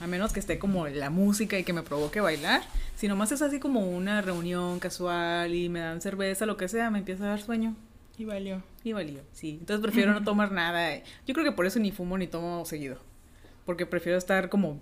[0.00, 2.62] A menos que esté como la música y que me provoque bailar.
[2.96, 6.90] Si nomás es así como una reunión casual y me dan cerveza, lo que sea,
[6.90, 7.74] me empieza a dar sueño.
[8.18, 8.62] Y valió.
[8.84, 9.56] Y valió, sí.
[9.60, 10.96] Entonces prefiero no tomar nada.
[11.26, 12.98] Yo creo que por eso ni fumo ni tomo seguido.
[13.64, 14.80] Porque prefiero estar como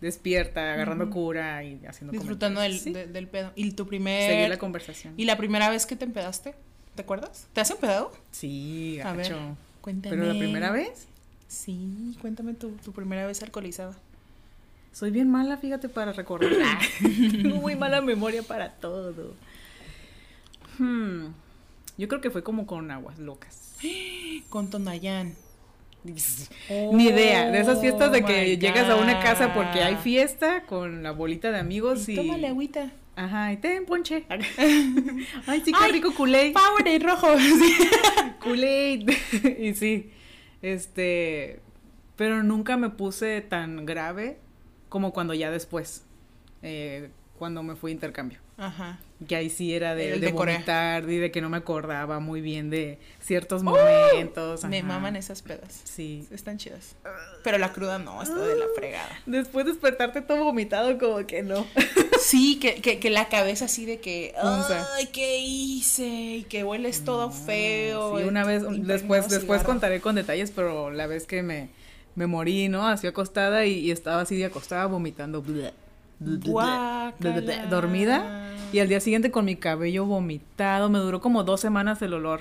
[0.00, 2.82] despierta, agarrando cura y haciendo Disfrutando del, comentarios.
[3.04, 3.52] Sí, de- del pedo.
[3.56, 4.30] ¿Y tu primer...
[4.30, 5.14] Seguir la conversación.
[5.16, 6.54] ¿Y la primera vez que te empedaste?
[6.94, 7.46] ¿Te acuerdas?
[7.52, 8.12] ¿Te has empedado?
[8.30, 9.34] Sí, A ver.
[9.80, 10.16] Cuéntame.
[10.16, 11.08] Pero la primera vez,
[11.48, 13.94] Sí, cuéntame tu, tu primera vez alcoholizada.
[14.92, 16.78] soy bien mala, fíjate, para recordar.
[17.00, 19.34] Tengo muy mala memoria para todo.
[20.78, 21.26] Hmm,
[21.98, 23.74] Yo creo que fue como con aguas locas.
[24.48, 25.34] Con Tonayán.
[26.04, 30.64] Ni idea, de esas fiestas de Oh que llegas a una casa porque hay fiesta
[30.66, 32.16] con la bolita de amigos y...
[32.16, 32.90] Tómale agüita.
[33.14, 34.24] Ajá, y ten ponche.
[34.28, 36.54] Ay, sí, qué Ay, rico Kool-Aid.
[36.54, 37.28] Powerade rojo.
[37.38, 37.74] Sí.
[38.40, 39.10] Kool-Aid.
[39.60, 40.10] y sí,
[40.62, 41.60] este,
[42.16, 44.38] pero nunca me puse tan grave
[44.88, 46.04] como cuando ya después,
[46.62, 48.38] eh, cuando me fui a intercambio.
[48.56, 48.98] Ajá.
[49.28, 52.18] Que ahí sí era de, El de de vomitar y de que no me acordaba
[52.20, 54.64] muy bien de ciertos momentos.
[54.64, 55.80] Me maman esas pedas.
[55.84, 56.26] Sí.
[56.30, 56.96] Están chidas.
[57.44, 59.20] Pero la cruda no, está de la fregada.
[59.26, 61.66] Después despertarte todo vomitado, como que no.
[62.20, 66.06] Sí, que, que, que la cabeza así de que, ay, ¿qué hice?
[66.06, 68.16] Y que hueles todo feo.
[68.18, 69.64] Sí, y- una vez, después, de después cigarro.
[69.64, 71.68] contaré con detalles, pero la vez que me,
[72.14, 72.86] me morí, ¿no?
[72.86, 75.42] Así acostada y, y estaba así de acostada vomitando.
[77.68, 78.51] dormida.
[78.72, 82.40] Y al día siguiente con mi cabello vomitado, me duró como dos semanas el olor.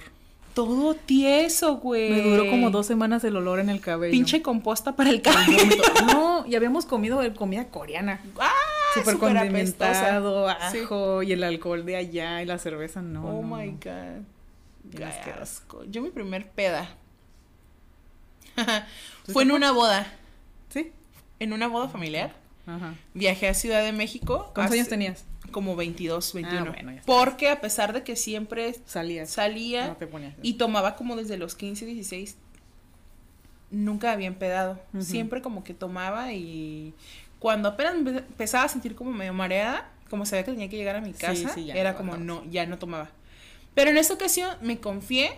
[0.54, 2.10] Todo tieso, güey.
[2.10, 4.12] Me duró como dos semanas el olor en el cabello.
[4.12, 5.84] Pinche composta para el El cabello.
[6.08, 8.22] No, y habíamos comido comida coreana.
[8.40, 8.50] ¡Ah!
[8.94, 10.72] Súper condimentado, apestosa.
[10.72, 10.80] Sí.
[10.80, 13.26] ajo y el alcohol de allá y la cerveza, no.
[13.26, 14.24] oh no, my god.
[14.96, 15.86] Qué asco.
[15.86, 16.90] Yo mi primer peda.
[19.26, 20.06] ¿Tú Fue en una boda.
[20.70, 20.92] Sí,
[21.40, 22.34] En una boda familiar.
[22.66, 22.96] ajá.
[23.14, 24.52] Viajé a Ciudad de México.
[24.54, 25.26] ¿Cuántos hace años tenías?
[25.50, 26.60] Como 22, 21.
[26.62, 27.06] Ah, bueno, ya está.
[27.06, 29.30] Porque a pesar de que siempre Salías.
[29.32, 30.34] salía No te ponías.
[30.42, 32.38] y tomaba como desde los 15, 16,
[33.72, 34.80] nunca había empedado.
[35.00, 36.94] Siempre como que tomaba y
[37.40, 41.02] cuando apenas empezaba a sentir como medio mareada, como sabía que tenía que llegar a
[41.02, 43.10] mi Sí, casa, sí, ya era no como no, ya no tomaba.
[43.74, 45.32] Pero en esta ocasión me confié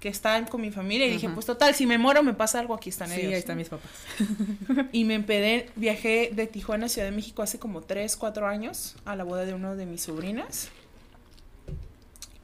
[0.00, 2.74] que estaba con mi familia y dije, pues total, si me muero me pasa algo,
[2.74, 3.32] aquí están Sí, ellos.
[3.32, 3.90] ahí están mis papás.
[4.92, 8.94] Y me empedé, viajé de Tijuana a Ciudad de México hace como 3, 4 años
[9.04, 10.68] a la boda de uno de mis sobrinas.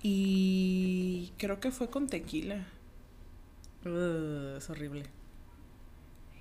[0.03, 2.67] Y creo que fue con tequila.
[3.87, 5.05] Uh, es horrible.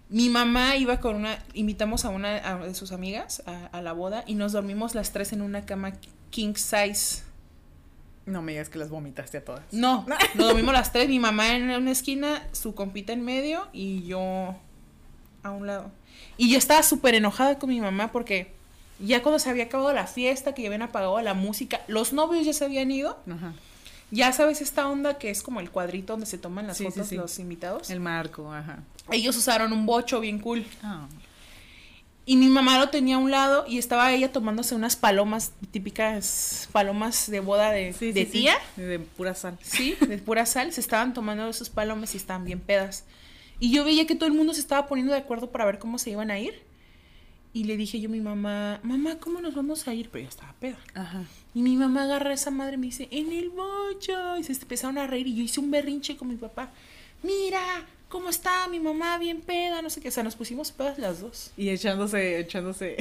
[0.09, 3.93] Mi mamá iba con una, invitamos a una a de sus amigas a, a la
[3.93, 5.93] boda y nos dormimos las tres en una cama
[6.29, 7.23] king size.
[8.25, 9.61] No me digas que las vomitaste a todas.
[9.71, 10.05] No,
[10.35, 14.55] nos dormimos las tres, mi mamá en una esquina, su compita en medio y yo
[15.43, 15.91] a un lado.
[16.37, 18.53] Y yo estaba súper enojada con mi mamá porque
[18.99, 22.45] ya cuando se había acabado la fiesta, que ya habían apagado la música, los novios
[22.45, 23.19] ya se habían ido.
[23.29, 23.53] Ajá.
[24.11, 27.07] Ya sabes esta onda que es como el cuadrito donde se toman las Sí, fotos
[27.07, 27.15] sí.
[27.15, 27.89] los invitados.
[27.89, 28.83] El marco, ajá.
[29.11, 30.65] Ellos usaron un bocho bien cool.
[30.83, 31.07] Ah,
[32.25, 36.69] Y mi mamá lo tenía a un lado y estaba ella tomándose unas palomas, típicas
[36.71, 38.31] palomas de boda de, sí, de sí, sí.
[38.31, 38.55] tía.
[38.77, 39.57] De pura sal.
[39.61, 40.71] Sí, de pura sal.
[40.71, 43.03] Se estaban tomando esos palomas y estaban bien pedas.
[43.59, 45.97] Y yo veía que todo el mundo se estaba poniendo de acuerdo para ver cómo
[45.97, 46.61] se iban a ir.
[47.51, 50.09] Y le dije yo a mi mamá, mamá, ¿cómo nos vamos a ir?
[50.09, 50.79] Pero ya estaba peda.
[50.95, 51.23] Ajá.
[51.53, 54.37] Y mi mamá agarra a esa madre y me dice, en el bocho.
[54.37, 56.71] Y se empezaron a reír y yo hice un berrinche con mi papá.
[57.21, 57.61] Mira,
[58.13, 59.81] ¿cómo está mi mamá bien peda?
[59.81, 60.09] No sé qué.
[60.09, 61.49] O sea, nos pusimos pedas las dos.
[61.57, 62.95] Y echándose, echándose.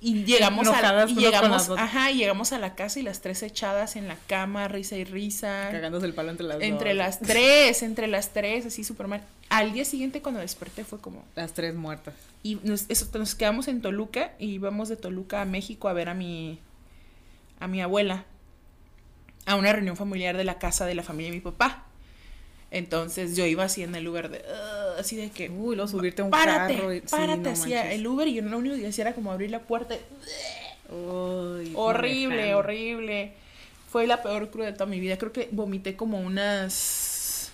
[0.00, 3.96] Y llegamos a y llegamos, ajá, y llegamos a la casa y las tres echadas
[3.96, 5.70] en la cama, risa y risa.
[5.72, 6.98] cagándose el palo entre las Entre dos.
[6.98, 9.22] las tres, entre las tres, así súper mal.
[9.48, 11.24] Al día siguiente cuando desperté fue como...
[11.34, 12.14] Las tres muertas.
[12.44, 16.10] Y nos, eso, nos quedamos en Toluca y íbamos de Toluca a México a ver
[16.10, 16.60] a mi,
[17.58, 18.24] a mi abuela.
[19.46, 21.86] A una reunión familiar de la casa de la familia de mi papá.
[22.74, 24.38] Entonces yo iba así en el lugar de...
[24.38, 25.50] "Ugh", así de que...
[25.50, 26.92] Uy, luego subirte a un párate, carro.
[26.94, 29.30] y- sí, párate, no hacía el Uber y yo lo único que hacía era como
[29.30, 29.94] abrir la puerta.
[30.88, 32.58] Uy, Horrible, manejando.
[32.58, 33.32] horrible.
[33.90, 35.18] Fue la peor cruda de toda mi vida.
[35.18, 37.50] Creo que vomité como unas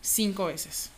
[0.00, 0.90] cinco veces.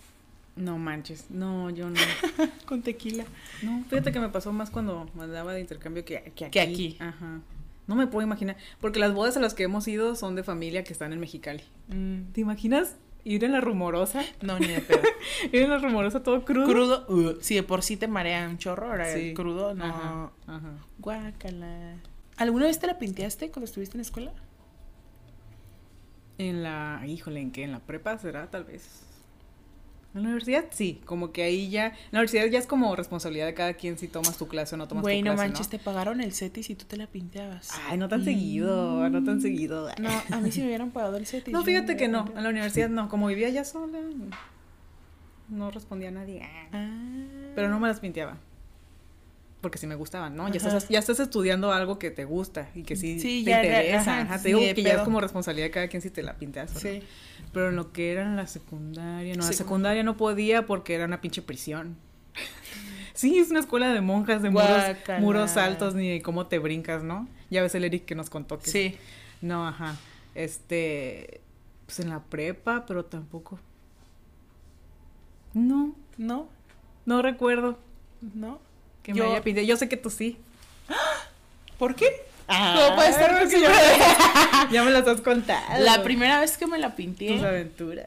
[0.56, 1.26] No manches.
[1.30, 2.00] No, yo no.
[2.66, 3.24] Con tequila.
[3.62, 6.50] No, fíjate que me pasó más cuando andaba de intercambio que, que aquí.
[6.50, 6.96] Que aquí.
[6.98, 7.40] Ajá.
[7.86, 8.56] No me puedo imaginar.
[8.80, 11.62] Porque las bodas a las que hemos ido son de familia que están en Mexicali.
[11.88, 12.96] Mm, ¿Te imaginas
[13.34, 14.22] ir en la rumorosa?
[14.42, 15.00] no, ni de pedo.
[15.52, 16.66] ir en la rumorosa todo crudo.
[16.66, 19.34] crudo, uh, si de por sí te marea un chorro, ahora Sí.
[19.34, 19.84] crudo, no.
[19.84, 20.72] Ajá, ajá.
[20.98, 21.96] Guácala.
[22.36, 24.32] ¿Alguna vez te la pinteaste cuando estuviste en la escuela?
[26.38, 27.64] En la, híjole, ¿en qué?
[27.64, 29.04] ¿En la prepa será tal vez?
[30.14, 33.46] En la universidad sí, como que ahí ya, en la universidad ya es como responsabilidad
[33.46, 35.68] de cada quien si tomas tu clase o no tomas Güey, tu no clase, manches,
[35.68, 37.70] te pagaron el CETIS y tú te la pinteabas.
[37.88, 39.90] Ay, no tan seguido, no tan seguido.
[39.98, 41.52] No, a mí sí me hubieran pagado el CETIS.
[41.52, 43.98] No, fíjate que no, en la universidad no, como vivía ya sola,
[45.48, 46.42] no respondía a nadie.
[46.72, 46.88] Ah.
[47.54, 48.38] Pero no me las pinteaba.
[49.60, 50.48] Porque sí me gustaban, ¿no?
[50.48, 53.64] Ya estás, ya estás estudiando algo que te gusta y que sí, Sí, te ya,
[53.64, 54.00] interesa.
[54.12, 56.22] ajá, Ajá, sí, te digo que ya es como responsabilidad de cada quien si te
[56.22, 56.70] la pinteas.
[56.70, 56.80] o no.
[56.80, 57.02] Sí.
[57.52, 61.06] Pero en lo que era en la secundaria, no, la secundaria no podía porque era
[61.06, 61.96] una pinche prisión.
[63.14, 64.70] Sí, es una escuela de monjas, de muros,
[65.18, 67.26] muros altos, ni de cómo te brincas, ¿no?
[67.50, 68.70] Ya ves el Eric que nos contó que...
[68.70, 68.94] Sí.
[69.40, 69.96] No, ajá.
[70.36, 71.40] Este,
[71.86, 73.58] pues en la prepa, pero tampoco.
[75.52, 76.48] No, ¿No?
[77.06, 77.80] no recuerdo
[78.34, 78.60] ¿No?
[79.02, 79.66] Que Yo- me haya pintado.
[79.66, 80.36] Yo sé que tú sí.
[81.78, 82.08] ¿Por qué?
[82.46, 83.68] ¿Cómo puede ser que posible?
[83.68, 85.80] ya, ya me las has contado.
[85.82, 88.06] La primera vez que me la Tus pinté, aventuras.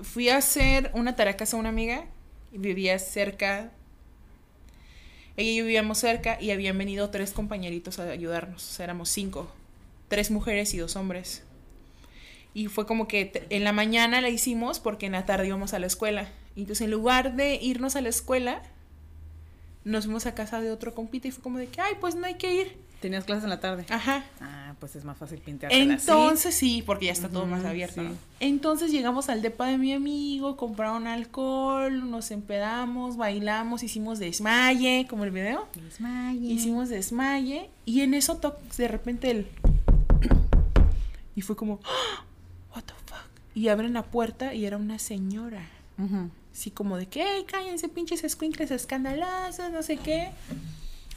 [0.00, 2.04] fui a hacer una tarea a casa de una amiga
[2.52, 3.70] y vivía cerca.
[5.36, 8.62] Ella y yo vivíamos cerca y habían venido tres compañeritos a ayudarnos.
[8.70, 9.50] O sea, éramos cinco.
[10.08, 11.42] Tres mujeres y dos hombres.
[12.54, 15.78] Y fue como que en la mañana la hicimos porque en la tarde íbamos a
[15.78, 16.28] la escuela.
[16.54, 18.62] Y entonces en lugar de irnos a la escuela,
[19.84, 22.26] nos fuimos a casa de otro compita y fue como de que, ay, pues no
[22.26, 22.76] hay que ir.
[23.00, 23.84] ¿Tenías clases en la tarde?
[23.88, 24.24] Ajá.
[24.40, 25.72] Ah, pues es más fácil pintar.
[25.72, 28.00] Entonces sí, porque ya está todo más abierto.
[28.00, 28.08] sí.
[28.08, 28.14] ¿no?
[28.38, 35.24] Entonces llegamos al depa de mi amigo, compraron alcohol, nos empedamos, bailamos, hicimos desmaye, como
[35.24, 35.66] el video.
[36.40, 38.40] Hicimos desmaye y en eso
[38.76, 39.48] de repente el
[41.34, 42.24] y fue como ¡Ah!
[42.74, 45.68] what the fuck y abren la puerta y era una señora.
[46.52, 50.30] Así como de que, "Ey, cállense, pinches escuincles escandalosos, no sé qué.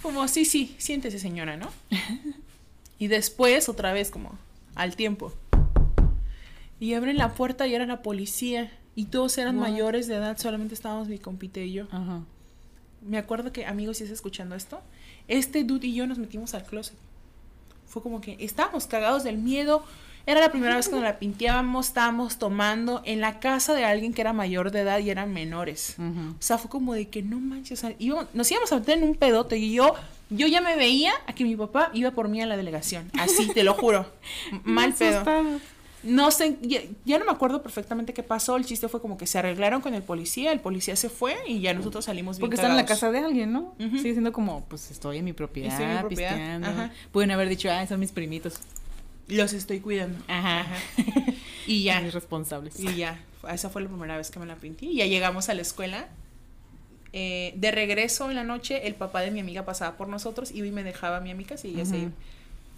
[0.02, 1.70] Como, sí, sí, siéntese, señora, ¿no?
[3.00, 4.38] y después, otra vez, como,
[4.76, 5.34] al tiempo.
[6.80, 8.72] Y abren la puerta y era la policía.
[8.96, 11.88] Y todos eran mayores de edad, solamente estábamos mi compite y yo.
[11.92, 12.22] Ajá.
[13.02, 14.82] Me acuerdo que, amigos, si estás escuchando esto,
[15.28, 16.96] este dude y yo nos metimos al closet.
[17.88, 19.84] Fue como que estábamos cagados del miedo.
[20.28, 24.12] Era la primera vez que nos la pinteábamos, estábamos tomando en la casa de alguien
[24.14, 25.96] que era mayor de edad y eran menores.
[26.00, 28.98] O sea, fue como de que no manches, o sea, íbamos- nos íbamos a meter
[28.98, 29.94] en un pedote y yo,
[30.32, 33.12] yo ya me veía a que mi papá iba por mí a la delegación.
[33.20, 34.12] Así, te lo juro.
[34.64, 35.16] Mal pedo.
[35.20, 35.60] Asustado.
[36.02, 38.58] No sé, ya, ya no me acuerdo perfectamente qué pasó.
[38.58, 41.62] El chiste fue como que se arreglaron con el policía, el policía se fue y
[41.62, 43.74] ya nosotros salimos bien Porque están en la casa de alguien, ¿no?
[43.80, 43.98] Ujú.
[43.98, 46.68] Sigue siendo como, pues estoy en mi propiedad, Estoy en mi propiedad, pisteando.
[46.68, 46.92] ajá.
[47.12, 48.54] Pueden haber dicho, ah, son mis primitos.
[49.28, 50.24] Los estoy cuidando.
[50.28, 50.66] Ajá.
[51.68, 52.00] Y ya.
[52.00, 52.80] Mis responsables.
[52.80, 53.20] Y ya,
[53.52, 54.86] esa fue la primera vez que me la pinté.
[54.86, 56.10] Y ya llegamos a la escuela.
[57.12, 60.68] Eh, de regreso en la noche, el papá de mi amiga pasaba por nosotros, iba
[60.68, 62.12] y me dejaba a mi amiga y ella se iba.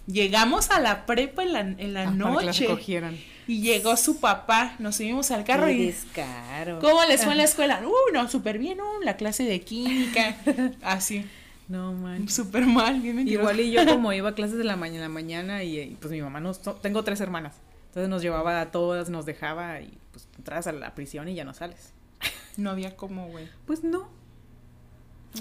[0.06, 3.96] Llegamos a la prepa en la, en la Ah, para que las noche y llegó
[3.96, 6.78] su papá, nos subimos al carro Qué y descaro.
[6.80, 7.82] ¿cómo les fue en la escuela?
[7.84, 10.36] Uh, no, súper bien, uh, la clase de química,
[10.82, 11.24] así,
[11.68, 12.34] No manches.
[12.34, 13.42] súper mal, bien mentiroso.
[13.42, 16.10] Igual y yo como iba a clases de la mañana, la mañana y, y, pues
[16.10, 17.56] mi mamá nos tengo tres hermanas.
[17.88, 21.44] Entonces nos llevaba a todas, nos dejaba y pues entras a la prisión y ya
[21.44, 21.92] no sales.
[22.56, 23.48] No había como, güey.
[23.66, 24.08] Pues no.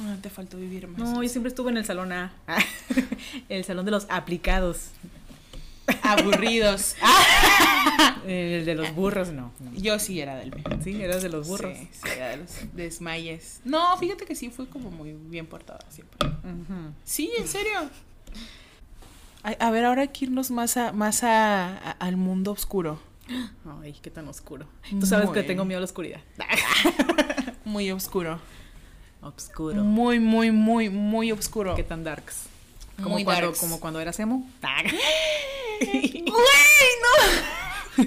[0.01, 0.99] Ah, te faltó vivir más.
[0.99, 2.31] No, yo siempre estuve en el salón A.
[3.49, 4.91] el salón de los aplicados.
[6.03, 6.95] Aburridos.
[8.27, 9.51] El de los burros, no.
[9.59, 9.71] no.
[9.75, 10.61] Yo sí era del B.
[10.83, 11.77] Sí, eras de los burros.
[11.77, 13.61] Sí, sí, era de los desmayes.
[13.63, 16.17] No, fíjate que sí fui como muy bien portada siempre.
[17.05, 17.89] Sí, en serio.
[19.43, 22.99] A, a ver, ahora hay que irnos más a, más a, a- al mundo oscuro.
[23.81, 24.65] Ay, qué tan oscuro.
[24.89, 26.19] Tú sabes que tengo miedo a la oscuridad.
[27.65, 28.39] Muy oscuro.
[29.21, 29.83] Oscuro.
[29.83, 31.75] Muy, muy, muy, muy oscuro.
[31.75, 32.46] ¿Qué tan darks?
[32.97, 33.59] Como Muy cuando, darks.
[33.59, 34.43] como cuando eras emo.
[35.79, 36.23] ¡Güey,
[37.03, 38.03] no!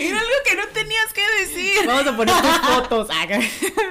[0.00, 1.86] Era algo que no tenías que decir.
[1.86, 3.08] Vamos a poner tus fotos.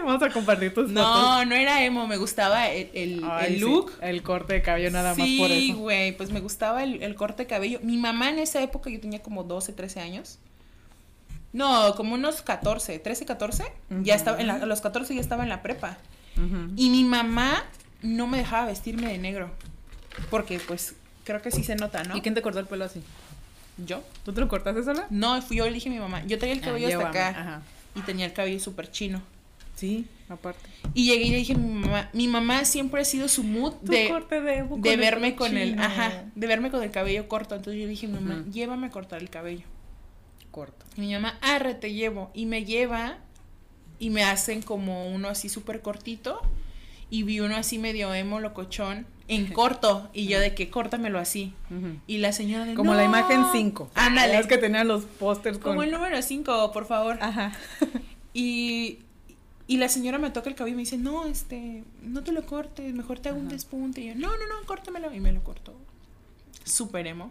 [0.03, 0.93] Vamos a compartir tus fotos.
[0.93, 3.91] No, no era emo, me gustaba el, el- Ay, el sí, look.
[4.01, 5.79] el corte de cabello nada más por Sí, eso.
[5.79, 7.79] güey, pues me gustaba el, el corte de cabello.
[7.81, 10.37] Mi mamá en esa época, yo tenía como 12, 13 años.
[11.53, 13.63] No, como unos 14, 13, 14.
[14.03, 15.97] Ya estaba, en la- a los 14 ya estaba en la prepa.
[16.75, 17.63] Y mi mamá
[18.01, 19.51] no me dejaba vestirme de negro.
[20.29, 22.17] Porque pues creo que sí se nota, ¿no?
[22.17, 23.01] ¿Y quién te cortó el pelo así?
[23.77, 24.03] ¿Yo?
[24.23, 25.07] ¿Tú te lo cortaste sola?
[25.09, 26.23] No, fui yo, le dije a mi mamá.
[26.25, 27.39] Yo traía el cabello Ah, hasta llévame, acá.
[27.39, 27.61] Ajá.
[27.95, 29.21] Y tenía el cabello súper chino.
[29.75, 30.69] Sí, aparte.
[30.93, 33.73] Y llegué y le dije a mi mamá, mi mamá siempre ha sido su mood
[33.81, 37.55] de, corte de, de verme con el, ajá, de verme con el cabello corto.
[37.55, 39.63] Entonces yo le dije a mi mamá, llévame a cortar el cabello.
[40.51, 40.85] Corto.
[40.97, 42.29] Y mi mamá, arre, te llevo.
[42.33, 43.17] Y me lleva
[43.97, 46.41] y me hacen como uno así súper cortito.
[47.11, 50.09] Y vi uno así medio emo, locochón, en corto.
[50.13, 51.53] Y yo de que córtamelo así.
[52.07, 52.97] Y la señora de Como "No".
[52.97, 53.91] la imagen 5.
[53.93, 54.39] Ándale.
[54.39, 55.73] Es que tenían los pósters con.
[55.73, 57.17] Como el número 5, por favor.
[57.21, 57.51] Ajá.
[58.33, 58.99] Y,
[59.67, 62.45] y la señora me toca el cabello y me dice, no, este, no te lo
[62.45, 63.99] cortes, mejor te hago un despunte.
[63.99, 65.13] Y yo, no, no, no, córtamelo.
[65.13, 65.73] Y me lo cortó.
[66.63, 67.29] Súper emo.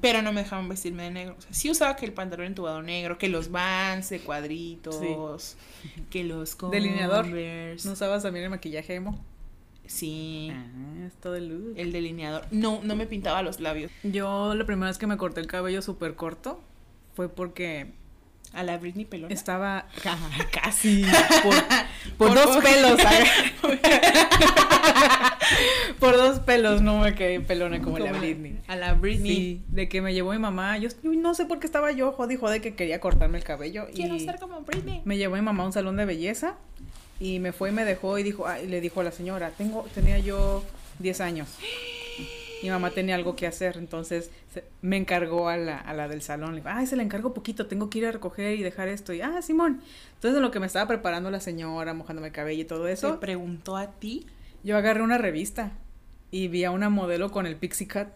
[0.00, 1.36] Pero no me dejaban vestirme de negro.
[1.38, 5.56] O sea, sí usaba que el pantalón entubado negro, que los vans de cuadritos,
[6.10, 7.24] que los Delineador.
[7.26, 7.86] Converse.
[7.86, 9.22] ¿No usabas también el maquillaje emo?
[9.86, 11.74] Sí, Ah, es todo el look.
[11.76, 12.46] el delineador.
[12.52, 13.90] No, no me pintaba los labios.
[14.04, 16.60] Yo la primera vez que me corté el cabello súper corto
[17.14, 17.92] fue porque
[18.52, 19.32] A la Britney pelona.
[19.32, 20.18] estaba ca-
[20.52, 21.04] casi
[21.42, 21.54] por,
[22.18, 23.00] por Por dos pelos.
[26.00, 28.58] por dos pelos no me quedé pelona como, la Britney.
[28.66, 29.34] A la Britney.
[29.34, 30.76] Sí, de que me llevó mi mamá.
[30.78, 33.86] Yo, no sé por qué estaba yo jodi jode que quería cortarme el cabello.
[33.94, 35.02] Quiero y ser como Britney.
[35.04, 36.56] me llevó mi mamá a un salón de belleza
[37.20, 39.86] y me fue y me dejó y dijo, ay, le dijo a la señora, tengo,
[39.94, 40.64] tenía yo
[40.98, 41.48] 10 años.
[42.62, 46.22] Mi mamá tenía algo que hacer, entonces se- me encargó a la, a la del
[46.22, 46.50] salón.
[46.54, 49.12] Le dijo, ay, se la encargo poquito, tengo que ir a recoger y dejar esto.
[49.12, 49.80] Y, ah, Simón.
[50.14, 52.92] Entonces, en lo que me estaba preparando la señora, mojándome el cabello y todo ¿Te
[52.92, 54.26] eso, preguntó a ti?
[54.62, 55.72] yo agarré una revista
[56.30, 58.08] y vi a una modelo con el pixie cut.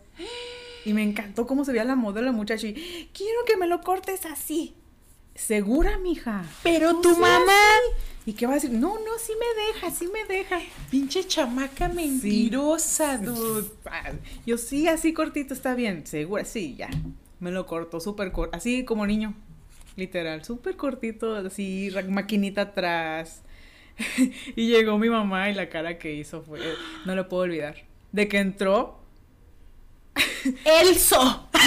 [0.84, 2.66] Y me encantó cómo se veía la modelo, la muchacha.
[2.66, 2.74] Y,
[3.14, 4.74] quiero que me lo cortes así.
[5.34, 6.44] Segura, mija.
[6.62, 7.38] Pero tu mamá.
[7.40, 8.04] así.
[8.26, 8.70] ¿Y qué va a decir?
[8.70, 10.58] No, no, sí me deja, sí me deja.
[10.90, 13.68] Pinche chamaca mentirosa, dude.
[13.84, 14.12] Ah,
[14.46, 16.06] Yo sí, así cortito está bien.
[16.06, 16.88] Segura, sí, ya.
[17.40, 18.56] Me lo corto súper corto.
[18.56, 19.34] Así como niño.
[19.96, 23.42] Literal, súper cortito, así, maquinita atrás.
[24.56, 26.60] y llegó mi mamá y la cara que hizo fue.
[27.04, 27.76] No lo puedo olvidar.
[28.12, 29.00] De que entró.
[30.64, 31.48] ¡Elso!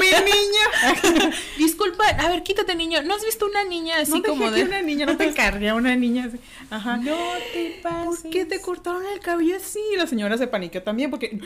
[0.00, 1.32] ¡Mi niña!
[1.58, 3.02] Disculpa, a ver, quítate, niño.
[3.02, 4.64] ¿No has visto una niña así no como de.
[4.64, 6.38] una niña, no te encargué a una niña así.
[6.70, 6.96] Ajá.
[6.96, 7.16] No
[7.52, 8.22] te pases.
[8.22, 9.80] ¿Por qué te cortaron el cabello así?
[9.96, 11.40] La señora se paniqueó también porque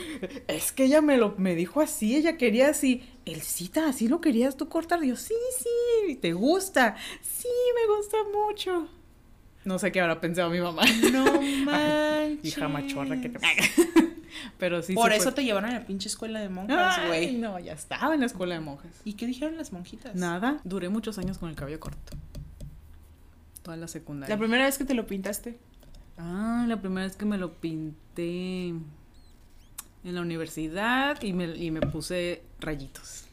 [0.47, 3.03] es que ella me lo me dijo así, ella quería así.
[3.25, 5.03] Elcita, así lo querías tú cortar.
[5.03, 6.95] Y yo, sí, sí, ¿te gusta?
[7.21, 8.87] Sí, me gusta mucho.
[9.65, 10.83] No sé qué habrá pensado mi mamá.
[11.11, 11.25] No
[11.71, 12.39] Ay.
[12.41, 13.39] Hija machorra que te
[14.57, 14.93] Pero sí.
[14.93, 15.31] Por eso fue.
[15.33, 17.33] te llevaron a la pinche escuela de monjas, Ay, güey.
[17.37, 18.91] no, ya estaba en la escuela de monjas.
[19.05, 20.15] ¿Y qué dijeron las monjitas?
[20.15, 22.13] Nada, duré muchos años con el cabello corto.
[23.61, 24.35] Toda la secundaria.
[24.35, 25.57] La primera vez que te lo pintaste.
[26.17, 28.85] Ah, la primera vez que me lo pinté en
[30.03, 33.25] la universidad y me, y me puse rayitos.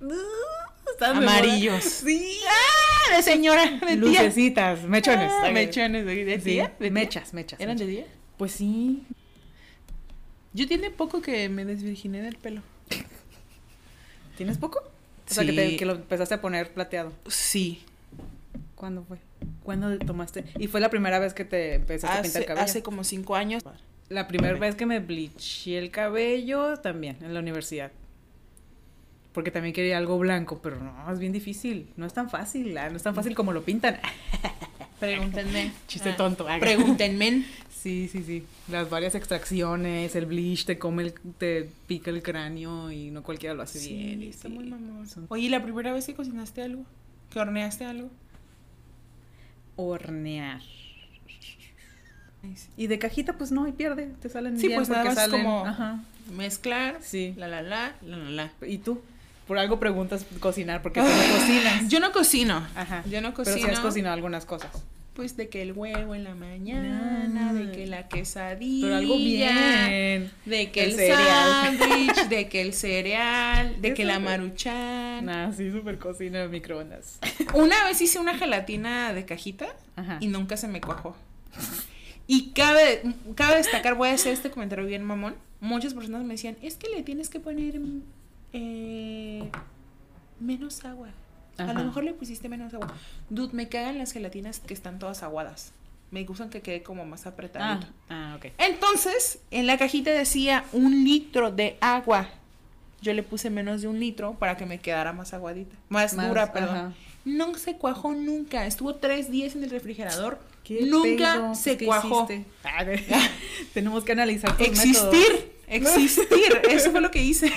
[0.00, 1.16] De moda.
[1.16, 1.82] Amarillos.
[1.84, 2.38] Sí.
[2.48, 3.16] ¡Ah!
[3.16, 3.96] De señora, de tía.
[3.96, 5.32] Lucecitas, mechones.
[5.42, 6.64] Ah, mechones, ¿de, de Sí, tía?
[6.78, 6.90] ¿De tía?
[6.90, 7.58] mechas, mechas.
[7.60, 8.06] ¿Eran de día?
[8.36, 9.04] Pues sí.
[10.54, 12.62] Yo tiene poco que me desvirginé del pelo.
[14.36, 14.80] ¿Tienes poco?
[15.30, 17.12] O sea, que, te- que lo empezaste a poner plateado.
[17.26, 17.82] Sí.
[18.74, 19.18] ¿Cuándo fue?
[19.62, 20.44] ¿Cuándo tomaste?
[20.58, 22.64] Y fue la primera vez que te empezaste a pintar el cabello.
[22.64, 23.62] hace como cinco años.
[24.08, 27.90] La primera vez que me bleaché el cabello también, en la universidad.
[29.32, 31.90] Porque también quería algo blanco, pero no, es bien difícil.
[31.96, 33.98] No es tan fácil, ah, no es tan fácil como lo pintan.
[35.00, 35.72] Pregúntenme.
[35.86, 36.46] Chiste Ah, tonto.
[36.48, 36.58] ah.
[36.60, 37.44] Pregúntenme.
[37.78, 38.44] Sí, sí, sí.
[38.68, 43.54] Las varias extracciones, el bleach te come, el- te pica el cráneo y no cualquiera
[43.54, 44.22] lo hace Sí, bien.
[44.24, 44.54] y está sí.
[44.54, 45.06] muy mamón.
[45.08, 46.84] Son- Oye, ¿la primera vez que cocinaste algo?
[47.30, 48.10] ¿Que horneaste algo?
[49.76, 50.60] Hornear.
[52.76, 55.42] Y de cajita, pues no, y pierde, te salen Sí, bien pues nada más salen.
[55.44, 56.02] como- Ajá.
[56.36, 56.98] Mezclar.
[57.00, 57.32] Sí.
[57.36, 58.66] La, la, la, la, la, la.
[58.66, 59.00] ¿Y tú?
[59.48, 61.88] Por algo preguntas cocinar, porque tú no cocinas.
[61.88, 62.66] Yo no cocino.
[62.76, 63.02] Ajá.
[63.10, 63.66] Yo no Pero cocino.
[63.66, 64.70] sí has cocinado algunas cosas.
[65.14, 67.52] Pues de que el huevo en la mañana, Ah.
[67.52, 68.86] de que la quesadilla.
[68.86, 70.30] Pero algo bien.
[70.44, 75.24] De que El sándwich, de que el cereal, de que la maruchan.
[75.24, 77.18] Nah, sí, súper cocina de microondas.
[77.54, 80.18] Una vez hice una gelatina de cajita Ajá.
[80.20, 81.16] y nunca se me cuajó.
[82.26, 83.02] Y cabe,
[83.34, 85.34] cabe destacar, voy a hacer este comentario bien mamón.
[85.60, 87.80] Muchas personas me decían, es que le tienes que poner
[88.52, 89.48] eh,
[90.40, 91.08] menos agua.
[91.58, 92.94] A lo mejor le pusiste menos agua.
[93.30, 95.72] Dude, me cagan las gelatinas que están todas aguadas.
[96.12, 97.86] Me gustan que quede como más Ah, apretadito.
[98.08, 98.46] ah, ok.
[98.58, 102.28] Entonces, en la cajita decía un litro de agua.
[103.02, 105.74] Yo le puse menos de un litro para que me quedara más aguadita.
[105.88, 106.76] Más, Más, dura, perdón.
[106.76, 106.92] ajá.
[107.24, 108.64] No se cuajó nunca.
[108.66, 110.38] Estuvo tres días en el refrigerador.
[110.64, 111.54] ¿Qué Nunca pedo?
[111.54, 112.28] se ¿Qué cuajó.
[112.64, 112.84] Ah,
[113.74, 114.92] Tenemos que analizar Existir
[115.32, 115.44] métodos.
[115.70, 116.26] Existir.
[116.70, 117.52] Eso fue lo que hice.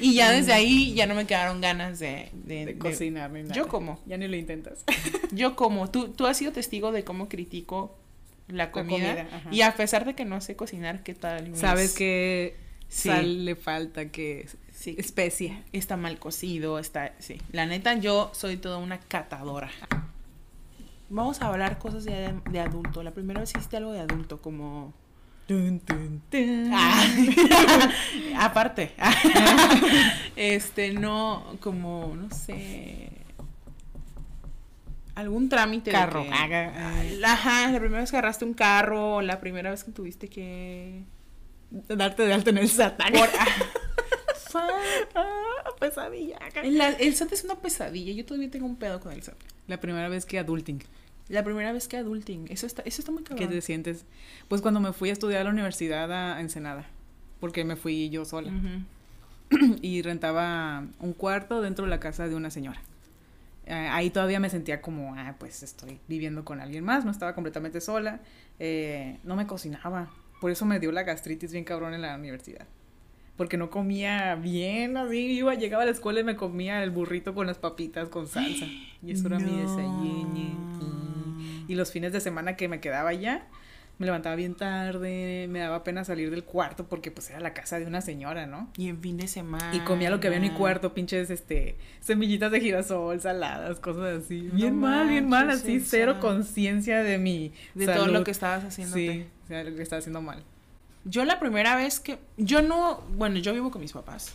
[0.00, 3.42] Y ya desde ahí ya no me quedaron ganas de, de, De de- cocinar ni
[3.42, 3.54] nada.
[3.54, 4.00] Yo como.
[4.06, 4.84] Ya ni lo intentas.
[5.32, 5.90] Yo como.
[5.90, 7.96] ¿Tú, tú has sido testigo de cómo critico
[8.48, 9.26] la comida.
[9.50, 11.56] y a pesar de que no sé cocinar, ¿qué tal?
[11.56, 12.56] Sabes que
[12.88, 13.08] Sí.
[13.08, 14.94] sal le falta, que Sí.
[14.98, 15.62] especia.
[15.72, 17.14] Está mal cocido, está...
[17.18, 17.40] Sí.
[17.52, 19.70] La neta, yo soy toda una catadora.
[21.08, 23.02] Vamos a hablar cosas de, de adulto.
[23.02, 24.92] La primera vez hiciste algo de adulto, como...
[26.72, 27.06] Ah.
[28.40, 28.92] Aparte.
[30.36, 33.10] este, no, como, no sé.
[35.14, 35.90] Algún trámite.
[35.90, 36.22] de Carro.
[36.24, 36.30] que-
[37.24, 41.02] Ajá, la primera vez que agarraste un carro, la primera vez que tuviste que.
[41.70, 42.96] Darte de alta en el SAT.
[42.96, 43.28] Por-
[45.16, 46.38] Ah, pesadilla.
[46.62, 48.12] el, el SAT es una pesadilla.
[48.12, 49.34] Yo todavía tengo un pedo con el SAT.
[49.66, 50.80] La primera vez que adulting.
[51.28, 52.46] La primera vez que adulting.
[52.50, 53.48] Eso está, eso está muy ¿Qué cabrón.
[53.50, 54.04] te sientes?
[54.48, 56.86] Pues cuando me fui a estudiar a la universidad a Ensenada.
[57.40, 58.52] Porque me fui yo sola.
[59.82, 62.80] Y rentaba un cuarto dentro de la casa de una señora.
[63.66, 67.34] Eh, ahí todavía me sentía como, ah, pues estoy viviendo con alguien más, no estaba
[67.34, 68.20] completamente sola,
[68.58, 70.10] eh, no me cocinaba,
[70.40, 72.66] por eso me dio la gastritis bien cabrón en la universidad.
[73.36, 77.34] Porque no comía bien, así iba, llegaba a la escuela y me comía el burrito
[77.34, 78.66] con las papitas con salsa.
[79.02, 79.56] Y eso era mi No.
[79.58, 81.03] desayuno.
[81.68, 83.46] Y los fines de semana que me quedaba allá,
[83.98, 87.78] me levantaba bien tarde, me daba pena salir del cuarto porque pues era la casa
[87.78, 88.68] de una señora, ¿no?
[88.76, 89.72] Y en fin de semana.
[89.74, 94.24] Y comía lo que había en mi cuarto, pinches, este, semillitas de girasol, saladas, cosas
[94.24, 94.42] así.
[94.42, 98.12] No Bien mal, bien mal, así, cero conciencia de mi De todo salud.
[98.14, 98.96] lo que estabas haciendo.
[98.96, 100.42] Sí, o sea, lo que estaba haciendo mal.
[101.04, 102.18] Yo la primera vez que.
[102.36, 103.02] Yo no.
[103.16, 104.34] Bueno, yo vivo con mis papás.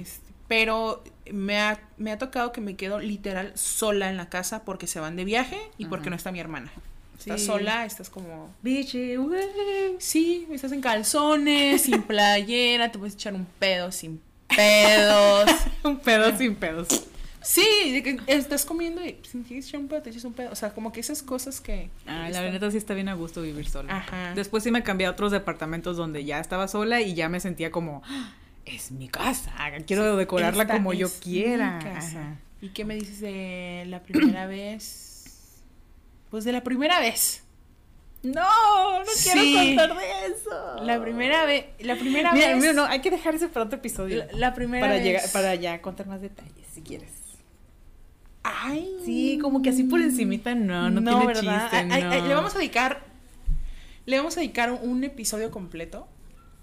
[0.00, 4.64] este, pero me ha, me ha tocado que me quedo literal sola en la casa
[4.64, 6.70] porque se van de viaje y porque no está mi hermana.
[7.18, 7.46] Estás Sí.
[7.46, 8.54] sola, estás como.
[8.62, 9.16] Biche.
[9.98, 14.20] Sí, estás en calzones, sin playera, te puedes echar un pedo sin
[14.54, 15.50] pedos.
[15.84, 16.88] Un pedo sin pedos.
[17.42, 20.50] Sí, de que estás comiendo y si quieres echar un pedo, te echas un pedo.
[20.50, 21.90] O sea, como que esas cosas que.
[22.06, 23.96] Ah, la neta sí está bien a gusto vivir sola.
[23.98, 24.32] Ajá.
[24.34, 27.70] Después sí me cambié a otros departamentos donde ya estaba sola y ya me sentía
[27.70, 28.32] como, "Ah,
[28.66, 29.52] es mi casa,
[29.86, 31.78] quiero decorarla como yo quiera.
[31.78, 32.36] mi casa.
[32.60, 35.62] ¿Y qué me dices de la primera vez?
[36.30, 37.42] Pues de la primera vez.
[38.22, 40.82] No, no quiero contar de eso.
[40.82, 41.66] La primera vez.
[41.78, 42.56] La primera Mira, vez.
[42.58, 44.24] mira, no, hay que dejar ese para otro episodio.
[44.32, 45.04] la, la primera para vez.
[45.04, 47.10] llegar, para ya contar más detalles, si quieres.
[48.42, 48.96] Ay.
[49.04, 51.70] Sí, como que así por encimita no, no, tiene ¿verdad?
[51.70, 52.28] chiste, Ay, ay, ay, no.
[52.28, 53.04] le vamos a dedicar.
[54.06, 56.08] Le vamos a dedicar un, un episodio completo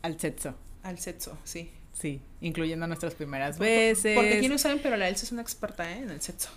[0.01, 0.55] al sexo.
[0.81, 1.71] al sexo, sí.
[2.03, 4.17] Sí, incluyendo nuestras primeras veces.
[4.17, 5.99] Porque aquí no saben, pero la Elsa es una experta ¿eh?
[5.99, 6.49] en el sexo.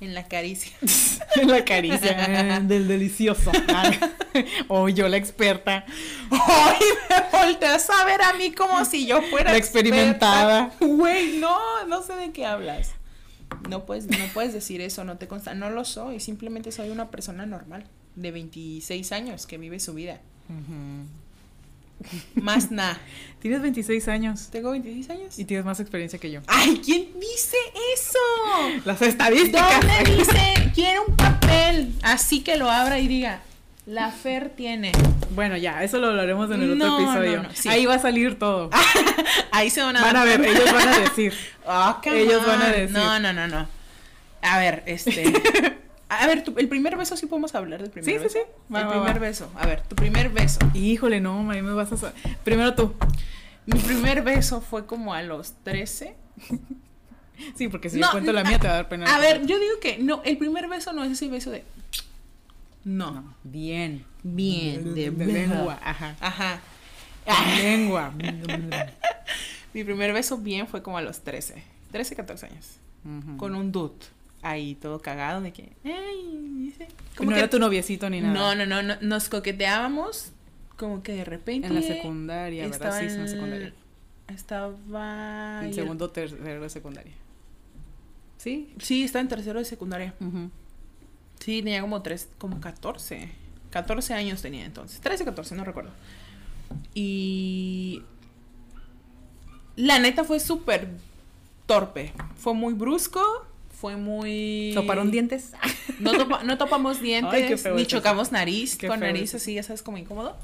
[0.00, 0.72] En la caricia.
[1.36, 3.52] en la caricia del delicioso.
[4.66, 5.86] o yo la experta,
[6.32, 6.80] ¡Ay!
[7.08, 10.72] Me volteas a ver a mí como si yo fuera la experimentada.
[10.80, 12.90] Güey, no, no sé de qué hablas.
[13.68, 15.54] No puedes, no puedes decir eso, no te consta.
[15.54, 20.20] No lo soy, simplemente soy una persona normal de 26 años que vive su vida.
[22.34, 22.98] Más nada.
[23.40, 25.38] Tienes 26 años Tengo 26 años.
[25.38, 26.40] y tienes más experiencia que yo.
[26.46, 26.80] ¡Ay!
[26.84, 27.56] ¿Quién dice
[27.94, 28.18] eso?
[28.84, 29.80] Las estadísticas.
[29.80, 30.70] ¿Dónde dice?
[30.74, 31.92] Quiero un papel.
[32.02, 33.40] Así que lo abra y diga.
[33.84, 34.92] La Fer tiene.
[35.34, 37.42] Bueno, ya, eso lo hablaremos en el No, otro episodio.
[37.42, 37.68] no, no, sí.
[37.68, 38.70] Ahí va a salir todo.
[39.50, 41.32] Ahí se van a Van a ver, ellos van a decir.
[41.66, 42.90] Ah, Ellos van a decir.
[42.96, 43.66] No, no, no, no.
[44.42, 45.32] A ver, este.
[46.20, 48.38] A ver, tu- el primer beso sí podemos hablar del primer Sí, sí, beso.
[48.38, 48.72] sí.
[48.74, 49.18] Va, el va, primer va.
[49.20, 49.50] beso.
[49.56, 50.58] A ver, tu primer beso.
[50.74, 52.12] Híjole, no, ahí me vas a...
[52.44, 52.94] Primero tú.
[53.66, 56.16] Mi primer beso fue como a los 13.
[57.56, 59.14] Sí, porque si No, yo cuento la mía te va a dar pena.
[59.14, 61.64] A ver, yo digo que no, el primer beso no es ese beso de.
[62.84, 63.10] No.
[63.12, 64.04] No, bien.
[64.22, 66.16] Bien, de, lengua, ajá.
[66.20, 66.60] Ajá.
[67.56, 68.12] Lengua.
[69.74, 71.62] Mi primer beso bien fue como a los 13.
[71.90, 72.76] 13, 14 años.
[73.38, 73.94] Con un dude.
[74.42, 75.72] Ahí todo cagado de que.
[75.84, 76.88] Ay, dice.
[77.20, 78.34] no era tu noviecito ni nada.
[78.34, 80.32] No, no, no, no, nos coqueteábamos
[80.76, 81.68] como que de repente.
[81.68, 82.98] En la secundaria, ¿verdad?
[82.98, 83.72] Sí, en la secundaria.
[84.26, 85.60] Estaba.
[85.64, 87.12] En segundo, tercero de secundaria.
[88.38, 88.74] ¿Sí?
[88.78, 90.14] Sí, estaba en tercero de secundaria.
[91.38, 93.30] Sí, tenía como tres, como 14.
[93.70, 95.00] 14 años tenía entonces.
[95.00, 95.90] 13, 14, no recuerdo.
[96.94, 98.02] Y.
[99.76, 100.88] La neta fue súper
[101.66, 102.12] torpe.
[102.36, 103.20] Fue muy brusco.
[103.82, 104.70] Fue muy.
[104.76, 105.50] ¿Toparon dientes?
[105.98, 107.88] No, topa- no topamos dientes, Ay, ni eso.
[107.90, 110.36] chocamos nariz, Qué con nariz así, ya sabes, como incómodo.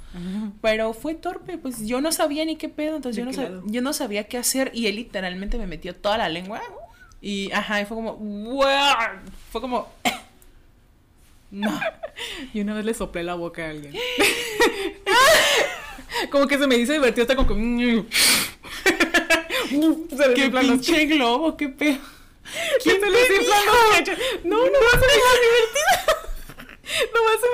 [0.61, 3.37] Pero fue torpe, pues yo no sabía ni qué pedo, entonces ¿De yo no, qué
[3.49, 3.63] sab- lado?
[3.67, 6.61] yo no sabía qué hacer y él literalmente me metió toda la lengua
[7.21, 8.19] y ajá, y fue como,
[9.53, 9.89] fue como,
[11.53, 11.81] no.
[12.53, 13.95] Y una vez le soplé la boca a alguien.
[16.33, 18.05] como que se me hizo divertido, está como que...
[20.35, 21.57] ¡Qué pinche globo!
[21.57, 21.99] ¡Qué pedo!
[22.83, 23.29] ¿Quién se les
[23.91, 24.19] cachos?
[24.45, 26.19] No, no va a ser divertido.
[27.15, 27.51] No va a ser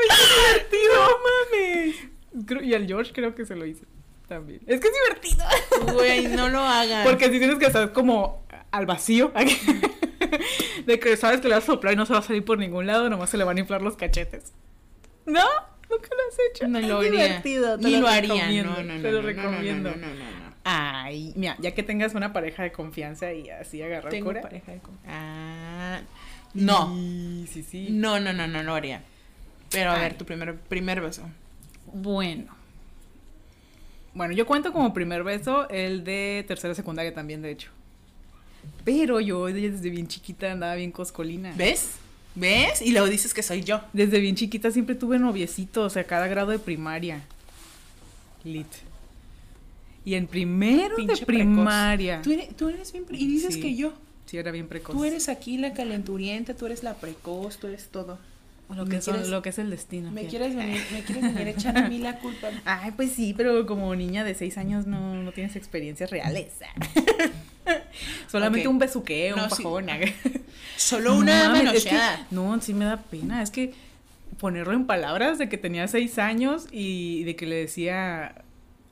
[0.52, 0.94] divertido.
[0.94, 2.46] ¡No mames!
[2.46, 3.84] Creo- Y al George creo que se lo hice
[4.28, 4.60] también.
[4.66, 5.44] Es que es divertido.
[5.92, 7.02] Güey, no lo hagan.
[7.04, 9.32] Porque si tienes que estar como al vacío.
[10.86, 12.58] De que sabes que le vas a soplar y no se va a salir por
[12.58, 14.52] ningún lado, nomás se le van a inflar los cachetes.
[15.26, 15.44] ¿No?
[15.90, 16.68] Nunca lo has hecho.
[16.68, 17.22] No lo Es haría.
[17.24, 18.62] divertido, te Ni lo lo haría.
[18.62, 19.02] No, no, no.
[19.02, 19.90] Te lo no, no, no, recomiendo.
[19.90, 20.43] No, no, no, no.
[20.64, 24.40] Ay, mira, ya que tengas una pareja de confianza y así agarrar Tengo cura.
[24.40, 26.00] pareja de con- Ah.
[26.54, 26.94] No.
[26.94, 27.86] Sí, sí, sí.
[27.90, 29.02] No, no, no, no lo haría.
[29.70, 30.00] Pero a Ay.
[30.00, 31.22] ver, tu primer, primer beso.
[31.92, 32.54] Bueno.
[34.14, 37.70] Bueno, yo cuento como primer beso el de tercera secundaria también, de hecho.
[38.84, 41.52] Pero yo desde bien chiquita andaba bien coscolina.
[41.56, 41.96] ¿Ves?
[42.36, 42.80] ¿Ves?
[42.80, 43.80] Y luego dices que soy yo.
[43.92, 47.22] Desde bien chiquita siempre tuve noviecitos, a cada grado de primaria.
[48.44, 48.66] Lit.
[50.04, 52.20] Y en primero Pinche de primaria.
[52.22, 53.04] Tú eres, tú eres bien...
[53.10, 53.60] Y dices Sí.
[53.60, 53.94] que yo.
[54.26, 54.94] Sí, era bien precoz.
[54.94, 58.18] Tú eres aquí la calenturienta, tú eres la precoz, tú eres todo.
[58.74, 60.10] lo que, son- quieres- lo que es el destino.
[60.10, 62.48] Me quieres venir, me quieres venir a echar a mí la culpa.
[62.64, 66.52] Ay, pues sí, pero como niña de seis años no, no tienes experiencias reales.
[68.30, 69.62] Solamente un besuqueo, No, un sí.
[69.62, 69.86] pajón.
[70.76, 71.98] Solo una No es que-
[72.30, 73.42] no, sí me da pena.
[73.42, 73.74] Es que
[74.38, 78.43] ponerlo en palabras de que tenía seis años y de que le decía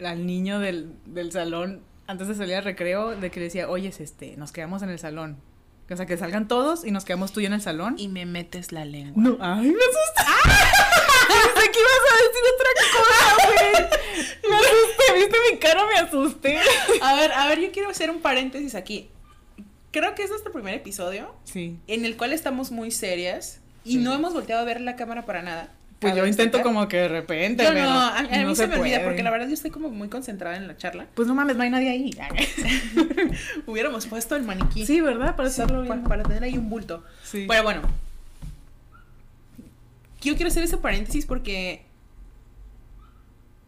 [0.05, 3.89] al niño del, del salón, antes de salir al recreo, de que le decía, oye,
[3.99, 5.39] este, nos quedamos en el salón.
[5.91, 7.97] O sea, que salgan todos y nos quedamos tú y yo en el salón.
[7.99, 9.23] Y me metes la lengua.
[9.23, 10.33] No, ay, me asusté.
[11.29, 14.51] Pensé que ibas a decir otra cosa, güey.
[14.51, 16.59] Me asusté, viste mi cara, me asusté.
[17.03, 19.11] A ver, a ver, yo quiero hacer un paréntesis aquí.
[19.91, 21.79] Creo que es nuestro primer episodio Sí.
[21.87, 23.99] en el cual estamos muy serias y Sí.
[23.99, 25.75] no hemos volteado a ver la cámara para nada.
[26.03, 27.63] Pues yo intento como que de repente.
[27.63, 29.71] Yo pero no, a, a mí no se, me olvida porque la verdad yo estoy
[29.71, 31.07] como muy concentrada en la charla.
[31.15, 32.11] Pues no mames, no hay nadie ahí.
[33.67, 34.85] Hubiéramos puesto el maniquí.
[34.85, 35.37] Sí, ¿verdad?
[35.37, 37.05] Para Sí, estarlo para, tener ahí un bulto.
[37.23, 37.47] Sí.
[37.49, 37.83] Pero bueno,
[40.21, 41.83] yo quiero hacer ese paréntesis porque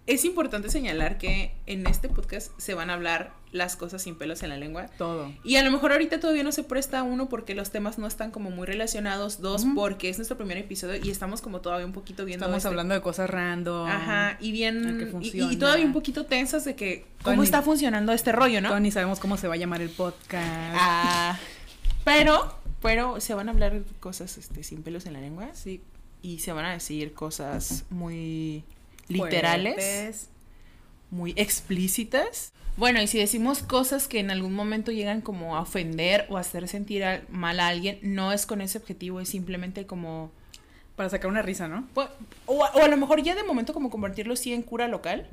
[0.06, 4.42] es importante señalar que en este podcast se van a hablar las cosas sin pelos
[4.42, 4.88] en la lengua.
[4.98, 5.32] Todo.
[5.44, 8.32] Y a lo mejor ahorita todavía no se presta uno porque los temas no están
[8.32, 12.24] como muy relacionados, dos porque es nuestro primer episodio y estamos como todavía un poquito
[12.24, 13.88] viendo Estamos este- hablando de cosas random.
[13.88, 18.60] Ajá, y bien y- todavía un poquito tensas de que cómo está funcionando este rollo,
[18.60, 18.78] ¿no?
[18.80, 20.74] Ni sabemos cómo se va a llamar el podcast.
[20.76, 21.38] Ah,
[22.04, 25.80] pero pero se van a hablar cosas este sin pelos en la lengua sí.
[26.22, 28.64] y se van a decir cosas muy
[29.08, 30.28] literales, Fuertes.
[31.10, 32.52] muy explícitas.
[32.76, 36.40] Bueno, y si decimos cosas que en algún momento llegan como a ofender o a
[36.40, 40.30] hacer sentir mal a alguien, no es con ese objetivo, es simplemente como...
[40.96, 41.88] Para sacar una risa, ¿no?
[41.92, 42.08] pues,
[42.46, 45.26] O, a- o a lo mejor ya de momento como convertirlo sí en cura local,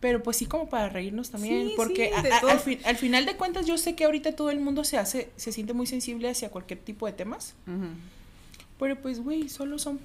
[0.00, 2.50] pero pues sí como para reírnos también, Sí, porque sí, a- de a- todo.
[2.50, 5.30] al, fin- al final de cuentas yo sé que ahorita todo el mundo se hace,
[5.36, 7.54] se siente muy sensible hacia cualquier tipo de temas,
[8.78, 10.00] pero pues güey, solo son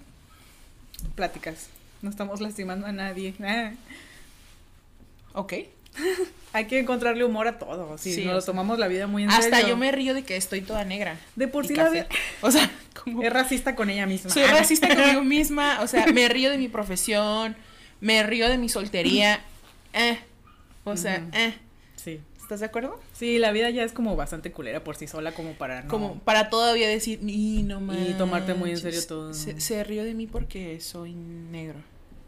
[1.15, 1.67] Pláticas.
[2.01, 3.33] No estamos lastimando a nadie.
[5.33, 5.53] Ok.
[6.53, 7.97] Hay que encontrarle humor a todo.
[7.97, 9.67] Si Sí, nos o sea, tomamos la vida muy en Hasta serio.
[9.69, 11.19] yo me río de que estoy toda negra.
[11.35, 12.07] De por sí la vida.
[12.41, 12.69] O sea,
[13.03, 13.21] como...
[13.21, 14.31] Es racista con ella misma.
[14.31, 17.55] Soy racista conmigo misma, o sea, me río de mi profesión,
[18.01, 19.41] me río de mi soltería.
[19.93, 20.17] Eh.
[20.85, 21.53] O sea, eh.
[21.95, 22.19] Sí.
[22.41, 22.99] ¿Estás de acuerdo?
[23.13, 25.87] Sí, la vida ya es como bastante culera por sí sola como para no...
[25.87, 29.33] Como para todavía decir, y no Y tomarte muy en manches, serio todo.
[29.35, 31.77] Se, se rió de mí porque soy negro.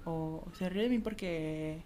[0.06, 1.80] O se rió de mí porque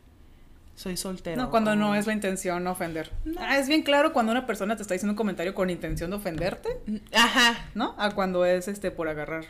[0.76, 1.42] soy soltero.
[1.42, 3.12] No, cuando no es la intención ofender.
[3.24, 3.40] No.
[3.40, 6.18] Ah, es bien claro cuando una persona te está diciendo un comentario con intención de
[6.18, 6.70] ofenderte,
[7.14, 7.66] Ajá.
[7.76, 7.96] ¿no?
[7.98, 9.46] A cuando es este por agarrar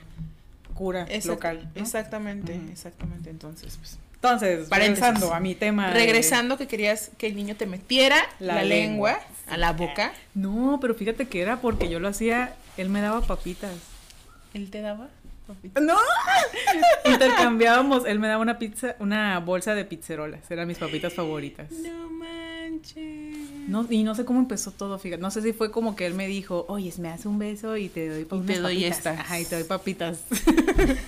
[0.75, 1.69] cura Exact- local.
[1.75, 1.81] ¿no?
[1.81, 3.29] Exactamente, exactamente.
[3.29, 3.97] Entonces, pues.
[4.15, 5.87] Entonces, regresando a mi tema.
[5.87, 9.27] de- Regresando que querías que el niño te metiera la, La lengua, lengua.
[9.47, 10.13] a la boca.
[10.33, 13.71] No, pero fíjate que era porque yo lo hacía, él me daba papitas.
[14.53, 15.09] Él te daba.
[15.81, 15.95] ¡No!
[17.05, 21.71] Intercambiábamos, él me daba una pizza, una bolsa de pizzerolas, eran mis papitas favoritas.
[21.71, 23.35] No manches.
[23.67, 25.21] No, y no sé cómo empezó todo, fíjate.
[25.21, 27.89] No sé si fue como que él me dijo, oye, me hace un beso y
[27.89, 28.97] te doy pa- Y te doy papitas".
[28.97, 29.19] estas.
[29.19, 30.19] Ajá, y te doy papitas.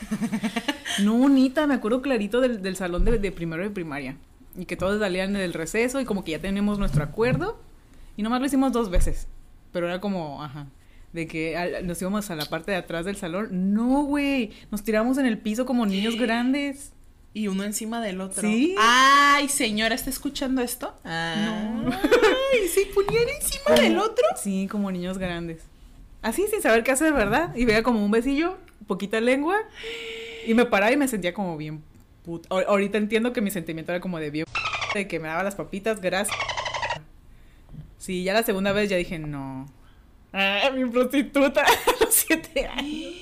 [1.04, 4.16] no, Nita, me acuerdo clarito del, del salón de, de primero de primaria.
[4.58, 7.60] Y que todos salían del receso y como que ya teníamos nuestro acuerdo.
[8.16, 9.28] Y nomás lo hicimos dos veces.
[9.72, 10.66] Pero era como, ajá.
[11.18, 13.74] De que al- nos íbamos a la parte de atrás del salón.
[13.74, 14.52] No, güey.
[14.70, 16.92] Nos tiramos en el piso como niños grandes.
[17.34, 18.48] Y uno encima del otro.
[18.48, 18.76] Sí.
[18.80, 20.94] Ay, señora, ¿está escuchando esto?
[21.04, 21.72] Ah.
[21.84, 21.92] No.
[21.92, 24.24] Ay, se ponían encima del otro.
[24.42, 25.62] Sí, como niños grandes.
[26.22, 27.56] Así, sin saber qué hacer, ¿verdad?
[27.56, 28.58] Y veía como un besillo,
[28.88, 29.56] poquita lengua,
[30.48, 31.82] y me paraba y me sentía como bien
[32.26, 32.48] puta.
[32.50, 34.46] Ahor- Ahorita entiendo que mi sentimiento era como de bien
[34.94, 36.38] de que me daba las papitas, gracias.
[37.98, 39.68] Sí, ya la segunda vez ya dije, no.
[40.34, 43.14] Ah, mi prostituta a los siete años.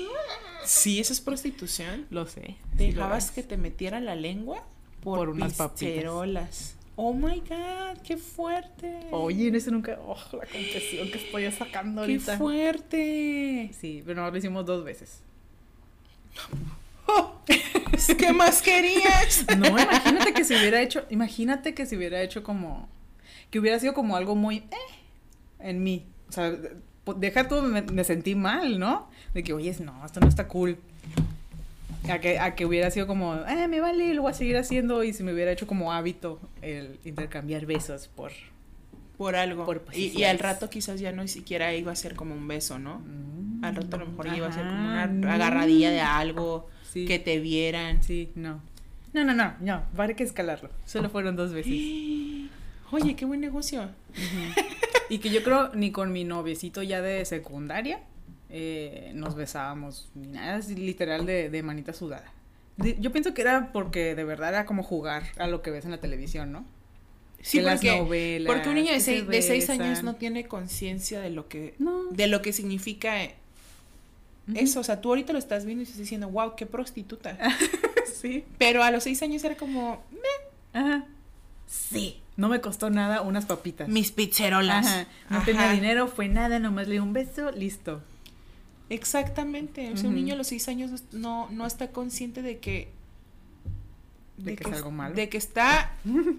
[0.64, 2.06] Sí, eso es prostitución.
[2.10, 2.56] Lo sé.
[2.78, 4.64] ¿Te sí lo dejabas que te metiera la lengua
[5.03, 6.76] por, Por unas papitas.
[6.97, 9.08] Oh my god, qué fuerte.
[9.12, 9.99] Oye, en eso nunca.
[10.01, 12.38] Oh, la confesión que estoy sacando qué ahorita.
[12.38, 13.70] fuerte.
[13.80, 15.20] Sí, pero no lo hicimos dos veces.
[17.08, 17.34] Oh,
[18.18, 19.45] ¿Qué más querías?
[19.58, 22.88] No, imagínate que se hubiera hecho, imagínate que se hubiera hecho como,
[23.51, 24.95] que hubiera sido como algo muy, eh,
[25.60, 26.06] en mí.
[26.30, 26.58] O sea,
[27.18, 29.08] deja tú, me, me sentí mal, ¿no?
[29.34, 30.78] De que, oye, no, esto no está cool.
[32.10, 35.03] A que, a que hubiera sido como, eh, me vale, lo voy a seguir haciendo
[35.03, 38.32] y si me hubiera hecho como hábito el intercambiar besos por...
[39.18, 39.66] Por algo.
[39.66, 43.01] Por y, al rato quizás ya no siquiera iba a ser como un beso, ¿no?
[43.62, 47.06] Al rato a lo mejor iba a ser como Ajá, una agarradilla de algo, Sí.
[47.06, 48.03] que te vieran.
[48.03, 48.62] Sí, no.
[49.14, 50.70] No, no, no, no, va a haber que escalarlo.
[50.86, 51.72] Solo fueron dos veces.
[52.91, 53.89] Oye, qué buen negocio.
[55.10, 57.99] Y que yo creo ni con mi noviecito ya de secundaria
[58.49, 62.32] eh, nos besábamos, ni nada, es literal de, de manita sudada.
[62.78, 65.86] De- yo pienso que era porque de verdad era como jugar a lo que ves
[65.86, 66.66] en la televisión, ¿no?
[67.41, 70.47] Sí, De las porque, novelas, porque un niño de seis, de seis años no tiene
[70.47, 72.06] conciencia de lo que No.
[72.12, 73.36] de lo que significa eh,
[74.56, 74.80] eso.
[74.80, 77.38] O sea, tú ahorita lo estás viendo y estás diciendo, wow, qué prostituta.
[78.20, 78.45] sí.
[78.58, 80.03] Pero a los seis años era como,
[80.74, 81.06] Ajá.
[81.68, 82.20] Sí.
[82.38, 83.88] No me costó nada unas papitas.
[83.88, 84.86] mis pizzerolas.
[84.86, 85.07] Ajá.
[85.29, 85.45] No Ajá.
[85.45, 88.01] tenía dinero, fue nada, nomás le di un beso, listo.
[88.89, 89.91] Exactamente.
[89.93, 92.89] O sea, un niño a los seis años no, no está consciente de que.
[94.38, 95.15] De que es algo malo.
[95.15, 95.95] De que está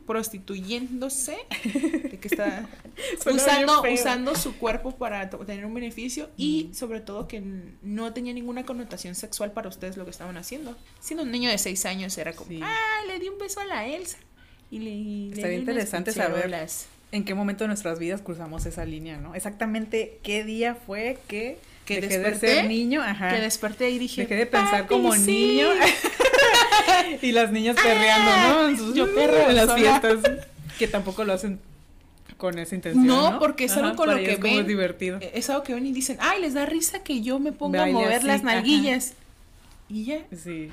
[0.06, 1.38] prostituyéndose.
[1.64, 2.68] De que está
[3.34, 6.28] usando, usando su cuerpo para tener un beneficio.
[6.36, 7.42] Y sobre todo que
[7.82, 10.76] no tenía ninguna connotación sexual para ustedes lo que estaban haciendo.
[11.00, 12.60] Siendo un niño de seis años era como, Sí.
[12.62, 14.18] ah, le di un beso a la Elsa.
[14.70, 16.86] Y le, y le Estaría interesante saber pizzerolas".
[17.12, 19.34] en qué momento de nuestras vidas cruzamos esa línea, ¿no?
[19.34, 23.30] Exactamente qué día fue que, Que dejé de desperté, ser niño, ajá.
[23.30, 25.20] Que desperté y dije, Dejé de pensar "Papi, como sí".
[25.60, 25.68] niño
[27.22, 28.30] y las niñas perreando,
[28.62, 28.68] ¿no?
[28.68, 30.18] En sus- yo perreo en las fiestas,
[30.78, 31.60] que tampoco lo hacen
[32.36, 33.38] con esa intención, No, ¿no?
[33.38, 34.60] porque es algo con lo que ven.
[34.60, 35.18] es divertido.
[35.22, 37.80] Eh, Es algo que ven y dicen, ay, les da risa que yo me ponga
[37.80, 38.54] Baile a mover así, las ajá.
[38.56, 39.14] nalguillas.
[39.88, 40.68] Y ya, Sí.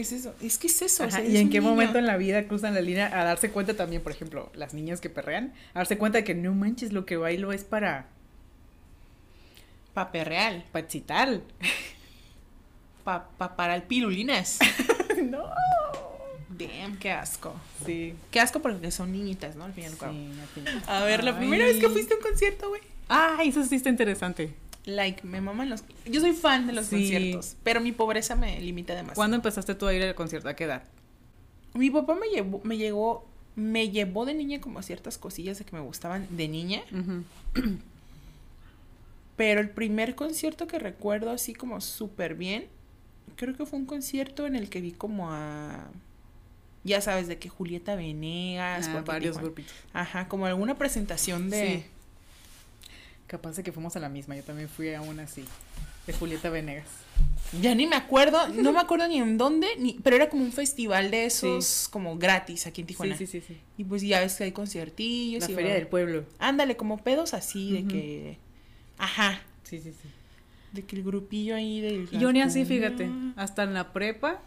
[0.00, 0.34] Es eso.
[0.42, 1.04] Es que es eso.
[1.04, 1.70] o Ajá, sea, ¿Y es en qué niño.
[1.70, 5.00] momento en la vida cruzan la línea a darse cuenta también, por ejemplo, las niñas
[5.00, 8.06] que perrean, a darse cuenta de que no manches, lo que bailo es para,
[9.94, 10.64] Pape real.
[10.72, 11.40] para excitar.
[13.04, 14.58] Pa, pa- para el pirulinas.
[15.30, 15.44] no.
[16.50, 17.54] Damn, qué asco.
[17.86, 18.14] Sí.
[18.30, 19.64] Qué asco porque son niñitas, ¿no?
[19.64, 20.12] Al fin y al cabo.
[20.12, 20.82] Sí, al final.
[20.86, 21.36] A ver, la Ay.
[21.38, 22.82] primera vez que fuiste a un concierto, güey.
[23.08, 24.54] Ay, eso sí está interesante.
[24.88, 25.84] Like, me maman los...
[26.06, 26.96] Yo soy fan de los Sí.
[26.96, 29.16] conciertos, pero mi pobreza me limita demasiado.
[29.16, 30.48] ¿Cuándo empezaste tú a ir al concierto?
[30.48, 30.82] ¿A qué edad?
[31.74, 35.66] Mi papá me llevó, me llegó, me llevó de niña como a ciertas cosillas de
[35.66, 36.82] que me gustaban de niña.
[39.36, 42.66] Pero el primer concierto que recuerdo así como súper bien,
[43.36, 45.86] creo que fue un concierto en el que vi como a,
[46.82, 49.72] ya sabes, de que Julieta Venegas, Ah, varios grupitos.
[49.92, 51.82] Ajá, como alguna presentación de...
[51.84, 51.84] Sí.
[53.28, 54.34] Capaz de que fuimos a la misma.
[54.34, 55.44] Yo también fui a una así.
[56.06, 56.86] De Julieta Venegas.
[57.60, 60.52] Ya ni me acuerdo, no me acuerdo ni en dónde, ni, pero era como un
[60.52, 63.16] festival de esos como gratis aquí en Tijuana.
[63.16, 63.60] Sí, sí, sí, sí.
[63.76, 65.44] Y pues ya ves que hay conciertillos.
[65.44, 66.24] La y feria va- del pueblo.
[66.38, 68.38] Ándale, como pedos así de que...
[68.98, 70.08] Ajá, Sí, sí, sí.
[70.72, 72.08] de que el grupillo ahí del...
[72.10, 73.10] Y yo ni así, fíjate.
[73.36, 74.40] Hasta en la prepa,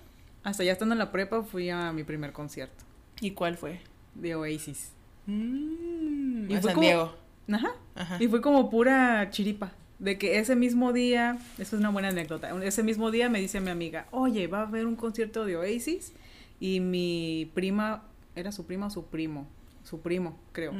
[0.43, 2.83] hasta ya estando en la prepa, fui a mi primer concierto
[3.19, 3.79] ¿Y cuál fue?
[4.15, 4.91] de Oasis.
[5.27, 7.15] Mm, Y a fue San como- Diego.
[7.49, 7.71] Ajá.
[7.95, 8.17] Ajá.
[8.19, 9.71] Y fue como pura chiripa.
[9.99, 13.61] De que ese mismo día, eso es una buena anécdota, ese mismo día me dice
[13.61, 16.13] mi amiga, oye, va a haber un concierto de Oasis
[16.59, 18.03] y mi prima,
[18.35, 19.47] ¿era su prima o su primo?
[19.83, 20.73] Su primo, creo.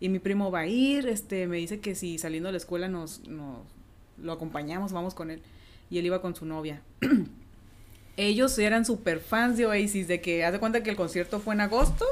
[0.00, 2.88] Y mi primo va a ir, este, me dice que si saliendo de la escuela
[2.88, 3.60] nos, nos
[4.22, 5.40] lo acompañamos, vamos con él.
[5.90, 6.82] Y él iba con su novia.
[8.18, 11.54] ellos eran super fans de Oasis, de que haz de cuenta que el concierto fue
[11.54, 12.04] en agosto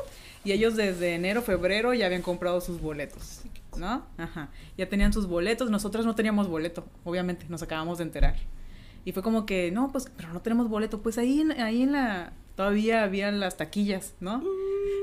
[0.44, 3.40] y ellos desde enero, febrero ya habían comprado sus boletos,
[3.78, 4.06] ¿no?
[4.18, 4.50] Ajá.
[4.76, 8.36] Ya tenían sus boletos, nosotras no teníamos boleto, obviamente, nos acabamos de enterar.
[9.04, 11.00] Y fue como que, no, pues, pero no tenemos boleto.
[11.00, 14.42] Pues ahí, en- ahí en la, todavía habían las taquillas, ¿no?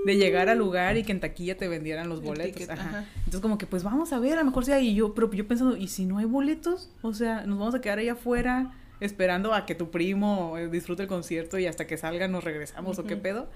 [0.06, 2.54] De llegar al lugar y que en taquilla te vendieran los boletos.
[2.54, 2.90] ticket, ajá.
[2.90, 3.06] ajá.
[3.20, 5.48] Entonces como que, pues vamos a ver, a lo mejor sea, y yo, pero yo
[5.48, 6.90] pensando, ¿y si no hay boletos?
[7.02, 11.04] O sea, nos vamos a quedar ahí afuera esperando a que tu primo eh, disfrute
[11.04, 13.48] el concierto y hasta que salga nos regresamos o qué pedo.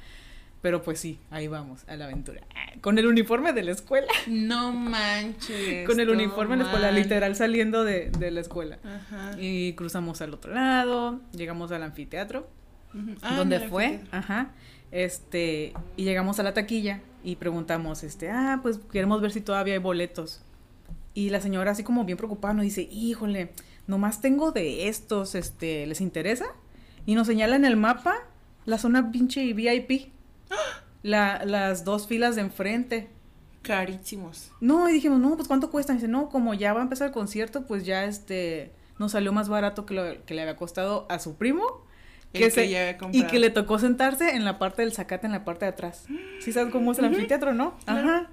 [0.62, 2.41] Pero pues sí, ahí vamos, a la aventura.
[2.82, 4.08] Con el uniforme de la escuela.
[4.28, 5.88] No manches.
[5.88, 8.80] Con el uniforme de la escuela, literal saliendo de, de la escuela.
[8.84, 9.32] Ajá.
[9.39, 12.47] Y cruzamos al otro lado, llegamos al anfiteatro.
[13.22, 14.51] Ah, donde fue, ajá,
[14.91, 19.74] este, y llegamos a la taquilla y preguntamos, este, ah, pues queremos ver si todavía
[19.74, 20.41] hay boletos.
[21.14, 23.51] Y la señora así como bien preocupada nos dice, híjole,
[23.88, 26.45] nomás tengo de estos, este, ¿les interesa?
[27.05, 28.16] Y nos señala en el mapa
[28.66, 30.12] la zona pinche VIP,
[31.04, 33.10] la, las dos filas de enfrente.
[33.62, 34.52] Carísimos.
[34.62, 35.91] No, y dijimos, no, pues ¿cuánto cuesta?
[35.93, 39.34] Y dice, no, como ya va a empezar el concierto, pues ya este, nos salió
[39.34, 41.86] más barato que lo que le había costado a su primo.
[42.34, 45.26] Que que se- ya había y que le tocó sentarse en la parte del zacate,
[45.28, 46.06] en la parte de atrás.
[46.39, 47.78] ¿Sí sabes cómo es el anfiteatro, no?
[47.86, 48.30] Ajá.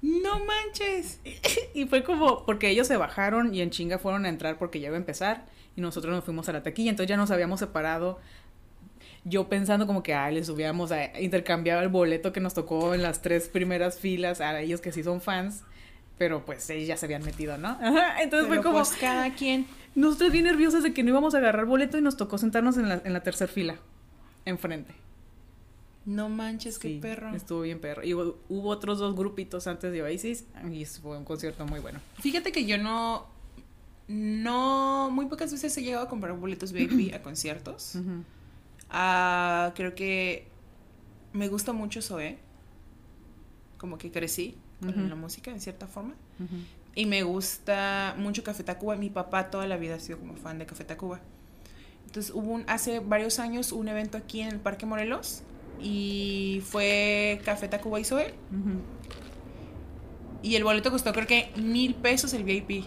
[0.00, 1.20] No manches.
[1.74, 4.88] Y fue como, porque ellos se bajaron y en chinga fueron a entrar porque ya
[4.88, 5.46] iba a empezar.
[5.76, 8.20] Y nosotros nos fuimos a la taquilla, entonces ya nos habíamos separado.
[9.24, 13.02] Yo pensando como que, ay, les hubiéramos a- intercambiado el boleto que nos tocó en
[13.02, 15.62] las tres primeras filas a ellos que sí son fans.
[16.18, 17.68] Pero pues ellos ya se habían metido, ¿no?
[17.68, 18.22] Ajá.
[18.22, 19.66] Entonces Pero fue como, pues cada quien.
[19.94, 22.88] nosotros bien nerviosos de que no íbamos a agarrar boleto y nos tocó sentarnos en
[22.88, 23.76] la, en la tercera fila,
[24.44, 24.94] enfrente.
[26.04, 27.32] No manches, qué Sí, perro.
[27.34, 28.04] Estuvo bien perro.
[28.04, 32.00] Y hubo, hubo otros dos grupitos antes de Oasis y fue un concierto muy bueno.
[32.20, 33.26] Fíjate que yo no.
[34.08, 35.10] No.
[35.12, 37.94] Muy pocas veces he llegado a comprar boletos VIP a conciertos.
[37.94, 38.24] Ujú.
[38.92, 40.46] Ah, creo que
[41.32, 42.38] me gusta mucho Zoé.
[43.78, 46.14] Como que crecí con la música, en cierta forma.
[46.94, 48.96] Y me gusta mucho Café Tacuba.
[48.96, 51.20] Mi papá toda la vida ha sido como fan de Café Tacuba.
[52.06, 55.42] Entonces hubo un, hace varios años un evento aquí en el Parque Morelos.
[55.80, 58.02] Y fue Café Tacuba y.
[58.02, 58.20] Ujú.
[60.42, 62.84] Y el boleto costó creo que mil pesos el VIP.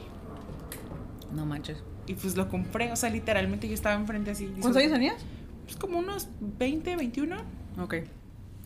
[1.33, 1.81] No manches.
[2.05, 2.91] Y pues lo compré.
[2.91, 4.45] O sea, literalmente yo estaba enfrente así.
[4.61, 5.25] ¿Cuántos años tenías?
[5.65, 7.35] Pues como unos 20, 21.
[7.79, 7.95] Ok.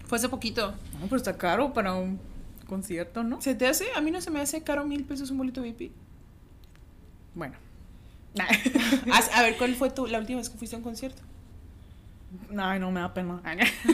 [0.06, 0.74] Fue hace poquito.
[1.00, 2.20] No, pero está caro para un
[2.68, 3.42] concierto, ¿no?
[3.42, 3.86] ¿Se te hace?
[3.96, 5.92] A mí no se me hace caro mil pesos un boleto VIP.
[7.36, 7.56] Bueno.
[9.34, 11.22] A ver, ¿cuál fue tu, la última vez que fuiste a un concierto?
[12.58, 13.42] Ay, no, me da pena.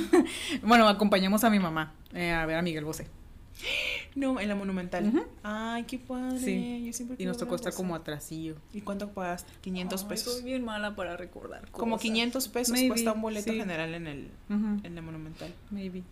[0.61, 3.07] bueno, acompañamos a mi mamá eh, a ver a Miguel Bosé.
[4.15, 5.07] No, en la Monumental.
[5.09, 5.23] Ujú.
[5.43, 6.39] Ay, qué padre.
[6.39, 6.83] Sí.
[6.85, 8.55] Yo siempre Y nos tocó estar como atrasillo.
[8.73, 9.51] ¿Y cuánto pagaste?
[9.61, 10.33] 500 Ay, pesos.
[10.35, 11.69] Soy bien mala para recordar.
[11.71, 12.03] Como cosas.
[12.03, 13.57] 500 pesos Maybe, cuesta un boleto sí.
[13.59, 15.53] general en el en la Monumental.
[15.69, 16.03] Maybe.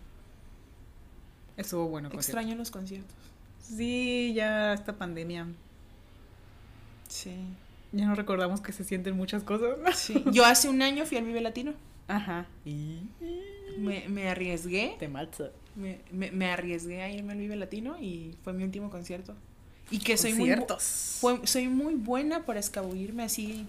[1.56, 2.08] Estuvo bueno.
[2.08, 2.38] el concierto.
[2.40, 3.14] Extraño los conciertos.
[3.60, 5.46] Sí, ya esta pandemia.
[7.08, 7.32] Sí.
[7.92, 9.78] Ya no recordamos que se sienten muchas cosas.
[9.96, 10.22] Sí.
[10.32, 11.72] Yo hace un año fui al Vive Latino.
[12.08, 12.46] Ajá.
[12.66, 12.98] Y
[13.78, 14.96] Me, me arriesgué.
[14.98, 15.50] te mato.
[15.76, 19.34] Me, me, me arriesgué a irme al Vive Latino y fue mi último concierto.
[19.90, 20.54] Y que soy muy,
[21.20, 23.66] fue- soy muy buena para escabullirme así.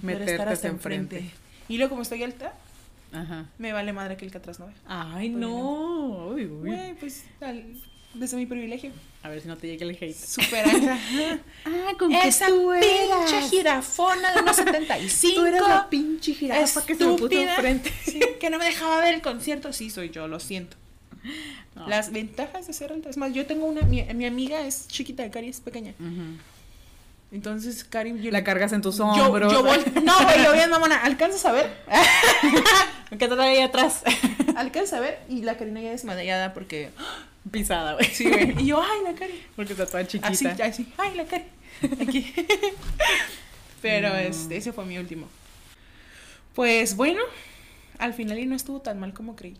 [0.00, 1.30] Meterte estar hasta enfrente.
[1.68, 2.54] Y luego como estoy alta,
[3.12, 3.46] Ajá.
[3.58, 4.72] me vale madre que el que atrás no ve.
[4.86, 6.28] Ay, no.
[6.28, 6.68] Uy, uy.
[6.68, 7.66] Güey, pues al-
[8.14, 8.90] desde mi privilegio.
[9.22, 10.14] A ver si no te llega el hate.
[10.14, 10.98] Súper alta.
[11.64, 15.34] Ah, con Esa pinche jirafona de unos 75.
[15.40, 17.54] Tú eras la pinche jirafa que se me puso estúpida.
[17.56, 17.92] enfrente.
[18.04, 19.72] Sí, que no me dejaba ver el concierto.
[19.72, 20.76] Sí, soy yo, lo siento.
[21.74, 21.88] No.
[21.88, 23.08] Las ventajas de ser alta.
[23.08, 23.80] Es más, yo tengo una.
[23.82, 25.94] Mi, mi amiga es chiquita, Cari es pequeña.
[27.30, 28.20] Entonces, Cari.
[28.20, 29.50] Yo, La cargas en tus hombros.
[29.50, 30.96] yo vol- No, güey, yo bien, mamona.
[31.02, 31.72] ¿Alcanzas a ver?
[33.10, 34.02] ¿Qué te trae ahí atrás?
[34.56, 35.20] ¿Alcanzas a ver?
[35.30, 36.90] Y la Karina ya desmayada porque.
[37.50, 38.04] Pisada, güey.
[38.06, 38.60] Sí, güey.
[38.62, 39.42] Y yo, ay, la Cari.
[39.56, 40.28] Porque está toda chiquita.
[40.28, 40.92] Así, así.
[40.98, 41.44] Ay, la Cari.
[42.02, 42.34] Aquí.
[43.80, 44.16] Pero No.
[44.16, 45.26] este, ese fue mi último.
[46.54, 47.22] Pues bueno,
[47.98, 49.56] al final y no estuvo tan mal como creí.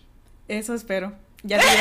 [0.49, 1.15] Eso espero.
[1.45, 1.76] Ya dirán,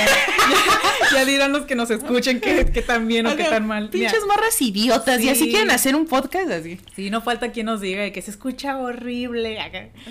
[1.11, 3.89] ya, ya dirán los que nos escuchen que, que tan bien o que tan mal.
[3.89, 5.21] Pinches morras idiotas.
[5.21, 5.49] Y así Sí.
[5.51, 6.79] quieren hacer un podcast así.
[6.95, 9.59] sí, no falta quien nos diga que se escucha horrible.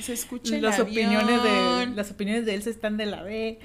[0.01, 3.59] Se escucha el Las opiniones de las opiniones de él se están de la B.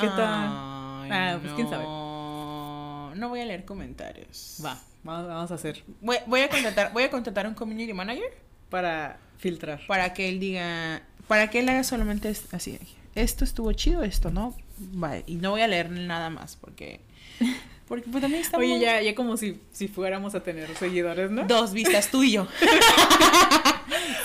[0.00, 0.18] ¿Qué tal?
[0.18, 1.84] Ah, pues, quién sabe.
[1.84, 4.56] No, voy a leer comentarios.
[4.64, 8.36] Va, vamos, vamos a hacer Voy, voy a contratar, voy a contratar un community manager
[8.70, 9.80] para filtrar.
[9.86, 12.78] para que él diga, para que él haga solamente así.
[13.14, 14.54] Esto estuvo chido, esto no.
[14.78, 17.00] Vale, y no voy a leer nada más porque
[17.88, 21.46] porque pues también estamos Oye, ya, ya como si, si fuéramos a tener seguidores, ¿no?
[21.46, 22.46] dos vistas tú y yo.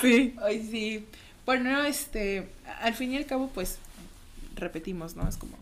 [0.00, 0.34] Sí.
[0.42, 1.06] Ay, sí.
[1.44, 2.48] Bueno, este,
[2.80, 3.78] al fin y al cabo, pues,
[4.56, 5.28] repetimos, ¿no?
[5.28, 5.56] Es como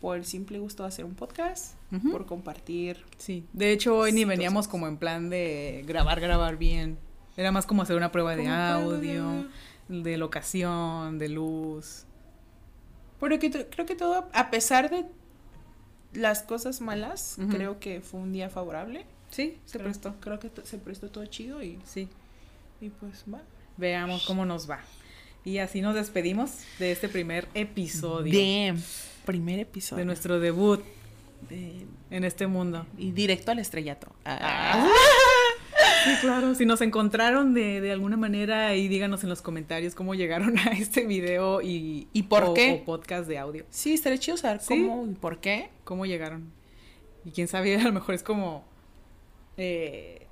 [0.00, 1.74] por el simple gusto de hacer un podcast,
[2.10, 2.98] por compartir.
[3.18, 3.44] Sí.
[3.52, 6.98] De hecho, hoy ni veníamos como en plan de grabar, grabar bien.
[7.36, 9.46] Era más como hacer una prueba de audio,
[9.88, 12.05] de locación, de luz.
[13.20, 15.04] Pero que creo que todo, a pesar de
[16.12, 19.04] las cosas malas, creo que fue un día favorable.
[19.30, 20.14] Sí, se creo, prestó.
[20.20, 22.08] Creo que se prestó todo chido y, Sí.
[22.80, 23.40] y pues va.
[23.76, 24.80] Veamos cómo nos va.
[25.44, 28.82] Y así nos despedimos de este primer episodio Damn.
[29.24, 30.00] Primer episodio.
[30.00, 30.82] de nuestro debut
[31.48, 32.86] De- en este mundo.
[32.96, 34.08] y directo al estrellato.
[34.24, 34.88] Ah.
[36.06, 36.54] Sí, claro.
[36.54, 40.70] Si nos encontraron de, de alguna manera, ahí díganos en los comentarios cómo llegaron a
[40.72, 42.80] este video y, ¿Y por o- qué?
[42.80, 43.64] o podcast de audio.
[43.70, 44.68] Sí, estaría chido saber Sí.
[44.86, 45.70] cómo y por qué.
[45.84, 46.52] ¿Cómo llegaron?
[47.24, 48.64] Y quién sabe, a lo mejor es como.
[49.56, 50.26] eh,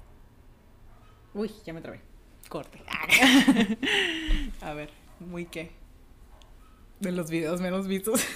[1.34, 2.00] Uy, ya me trabé.
[2.48, 2.78] Corte.
[4.60, 5.70] A ver, muy qué.
[7.00, 8.24] De los videos menos vistos.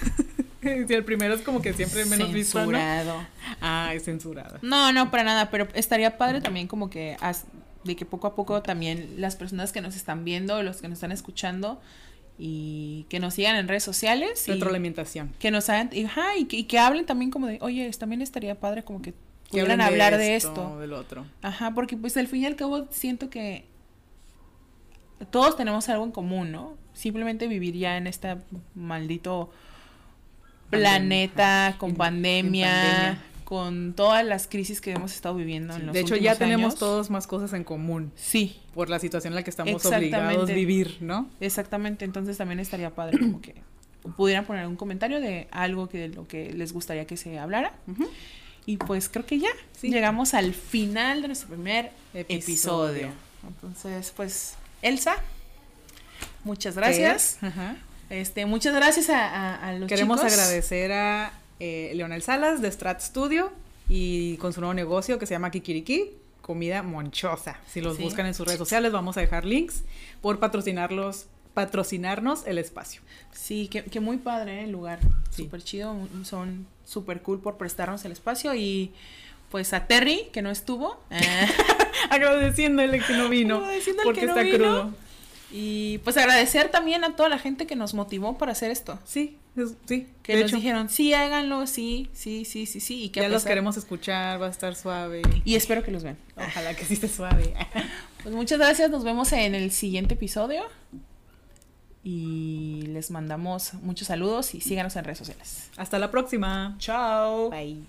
[0.89, 2.59] Sí, el primero es como que siempre menos visto.
[2.59, 3.25] Censurado.
[3.61, 4.59] Ah, es censurado.
[4.63, 7.17] No, no, para nada, pero estaría padre también como que
[7.85, 10.97] de que poco a poco también las personas que nos están viendo, los que nos
[10.97, 11.81] están escuchando
[12.39, 15.33] y que nos sigan en redes sociales Retroalimentación.
[15.39, 18.23] que nos hagan y, ajá, y, que, y que hablen también como de, oye, también
[18.23, 19.15] estaría padre como que
[19.51, 20.79] pudieran hablen hablar de esto.
[20.79, 21.27] Del otro.
[21.43, 23.65] Ajá, porque pues al fin y al cabo siento que
[25.31, 26.77] todos tenemos algo en común, ¿no?
[26.93, 28.37] Simplemente vivir ya en este
[28.75, 29.51] maldito
[30.71, 33.23] planeta con pandemia, pandemia.
[33.45, 36.79] con todas las crisis que hemos estado viviendo en los de hecho, ya tenemos años.
[36.79, 40.53] todos más cosas en común Sí, por la situación en la que estamos obligados a
[40.53, 41.29] vivir, ¿no?
[41.41, 42.05] exactamente.
[42.05, 43.55] Entonces también estaría padre como que
[44.17, 47.73] pudieran poner un comentario de algo que de lo que les gustaría que se hablara.
[48.67, 49.49] Y pues creo que ya
[49.81, 49.89] Sí.
[49.91, 52.37] llegamos al final de nuestro primer Episodio.
[52.43, 53.09] episodio.
[53.47, 55.15] Entonces, pues, Elsa,
[56.45, 57.39] muchas gracias.
[57.43, 57.77] Ajá.
[58.11, 60.33] Este, muchas gracias a, a- a los Queremos chicos.
[60.33, 63.53] agradecer a eh, Leonel Salas de Strat Studio
[63.89, 67.59] y con su nuevo negocio que se llama Kikiriki, comida monchosa.
[67.67, 68.03] Si los Sí.
[68.03, 69.83] buscan en sus redes sociales, vamos a dejar links
[70.23, 73.03] por patrocinarlos, patrocinarnos el espacio.
[73.33, 74.65] Sí, que, que muy padre ¿eh?
[74.65, 75.01] el lugar.
[75.31, 75.45] Sí.
[75.45, 75.95] Súper chido.
[76.25, 78.55] Son súper cool por prestarnos el espacio.
[78.55, 78.93] Y
[79.51, 81.03] pues a Terry, que no estuvo.
[81.11, 81.21] eh,
[82.11, 84.57] Agradeciéndole que no vino Agradeciéndole porque que no está vino.
[84.59, 84.95] crudo.
[85.51, 88.99] Y pues agradecer también a toda la gente que nos motivó para hacer esto.
[89.05, 89.39] Sí,
[89.87, 90.07] sí.
[90.23, 93.05] Que nos dijeron, sí, háganlo, sí, sí, sí, sí, sí.
[93.05, 95.23] Y que ya los queremos escuchar, va a estar suave.
[95.45, 96.19] Y espero que los vean.
[96.37, 97.55] Ojalá que sí esté suave.
[98.23, 100.65] pues muchas gracias, nos vemos en el siguiente episodio.
[102.05, 105.71] Y les mandamos muchos saludos y síganos en redes sociales.
[105.77, 106.77] Hasta la próxima.
[106.79, 107.51] Chao.
[107.51, 107.83] Bye.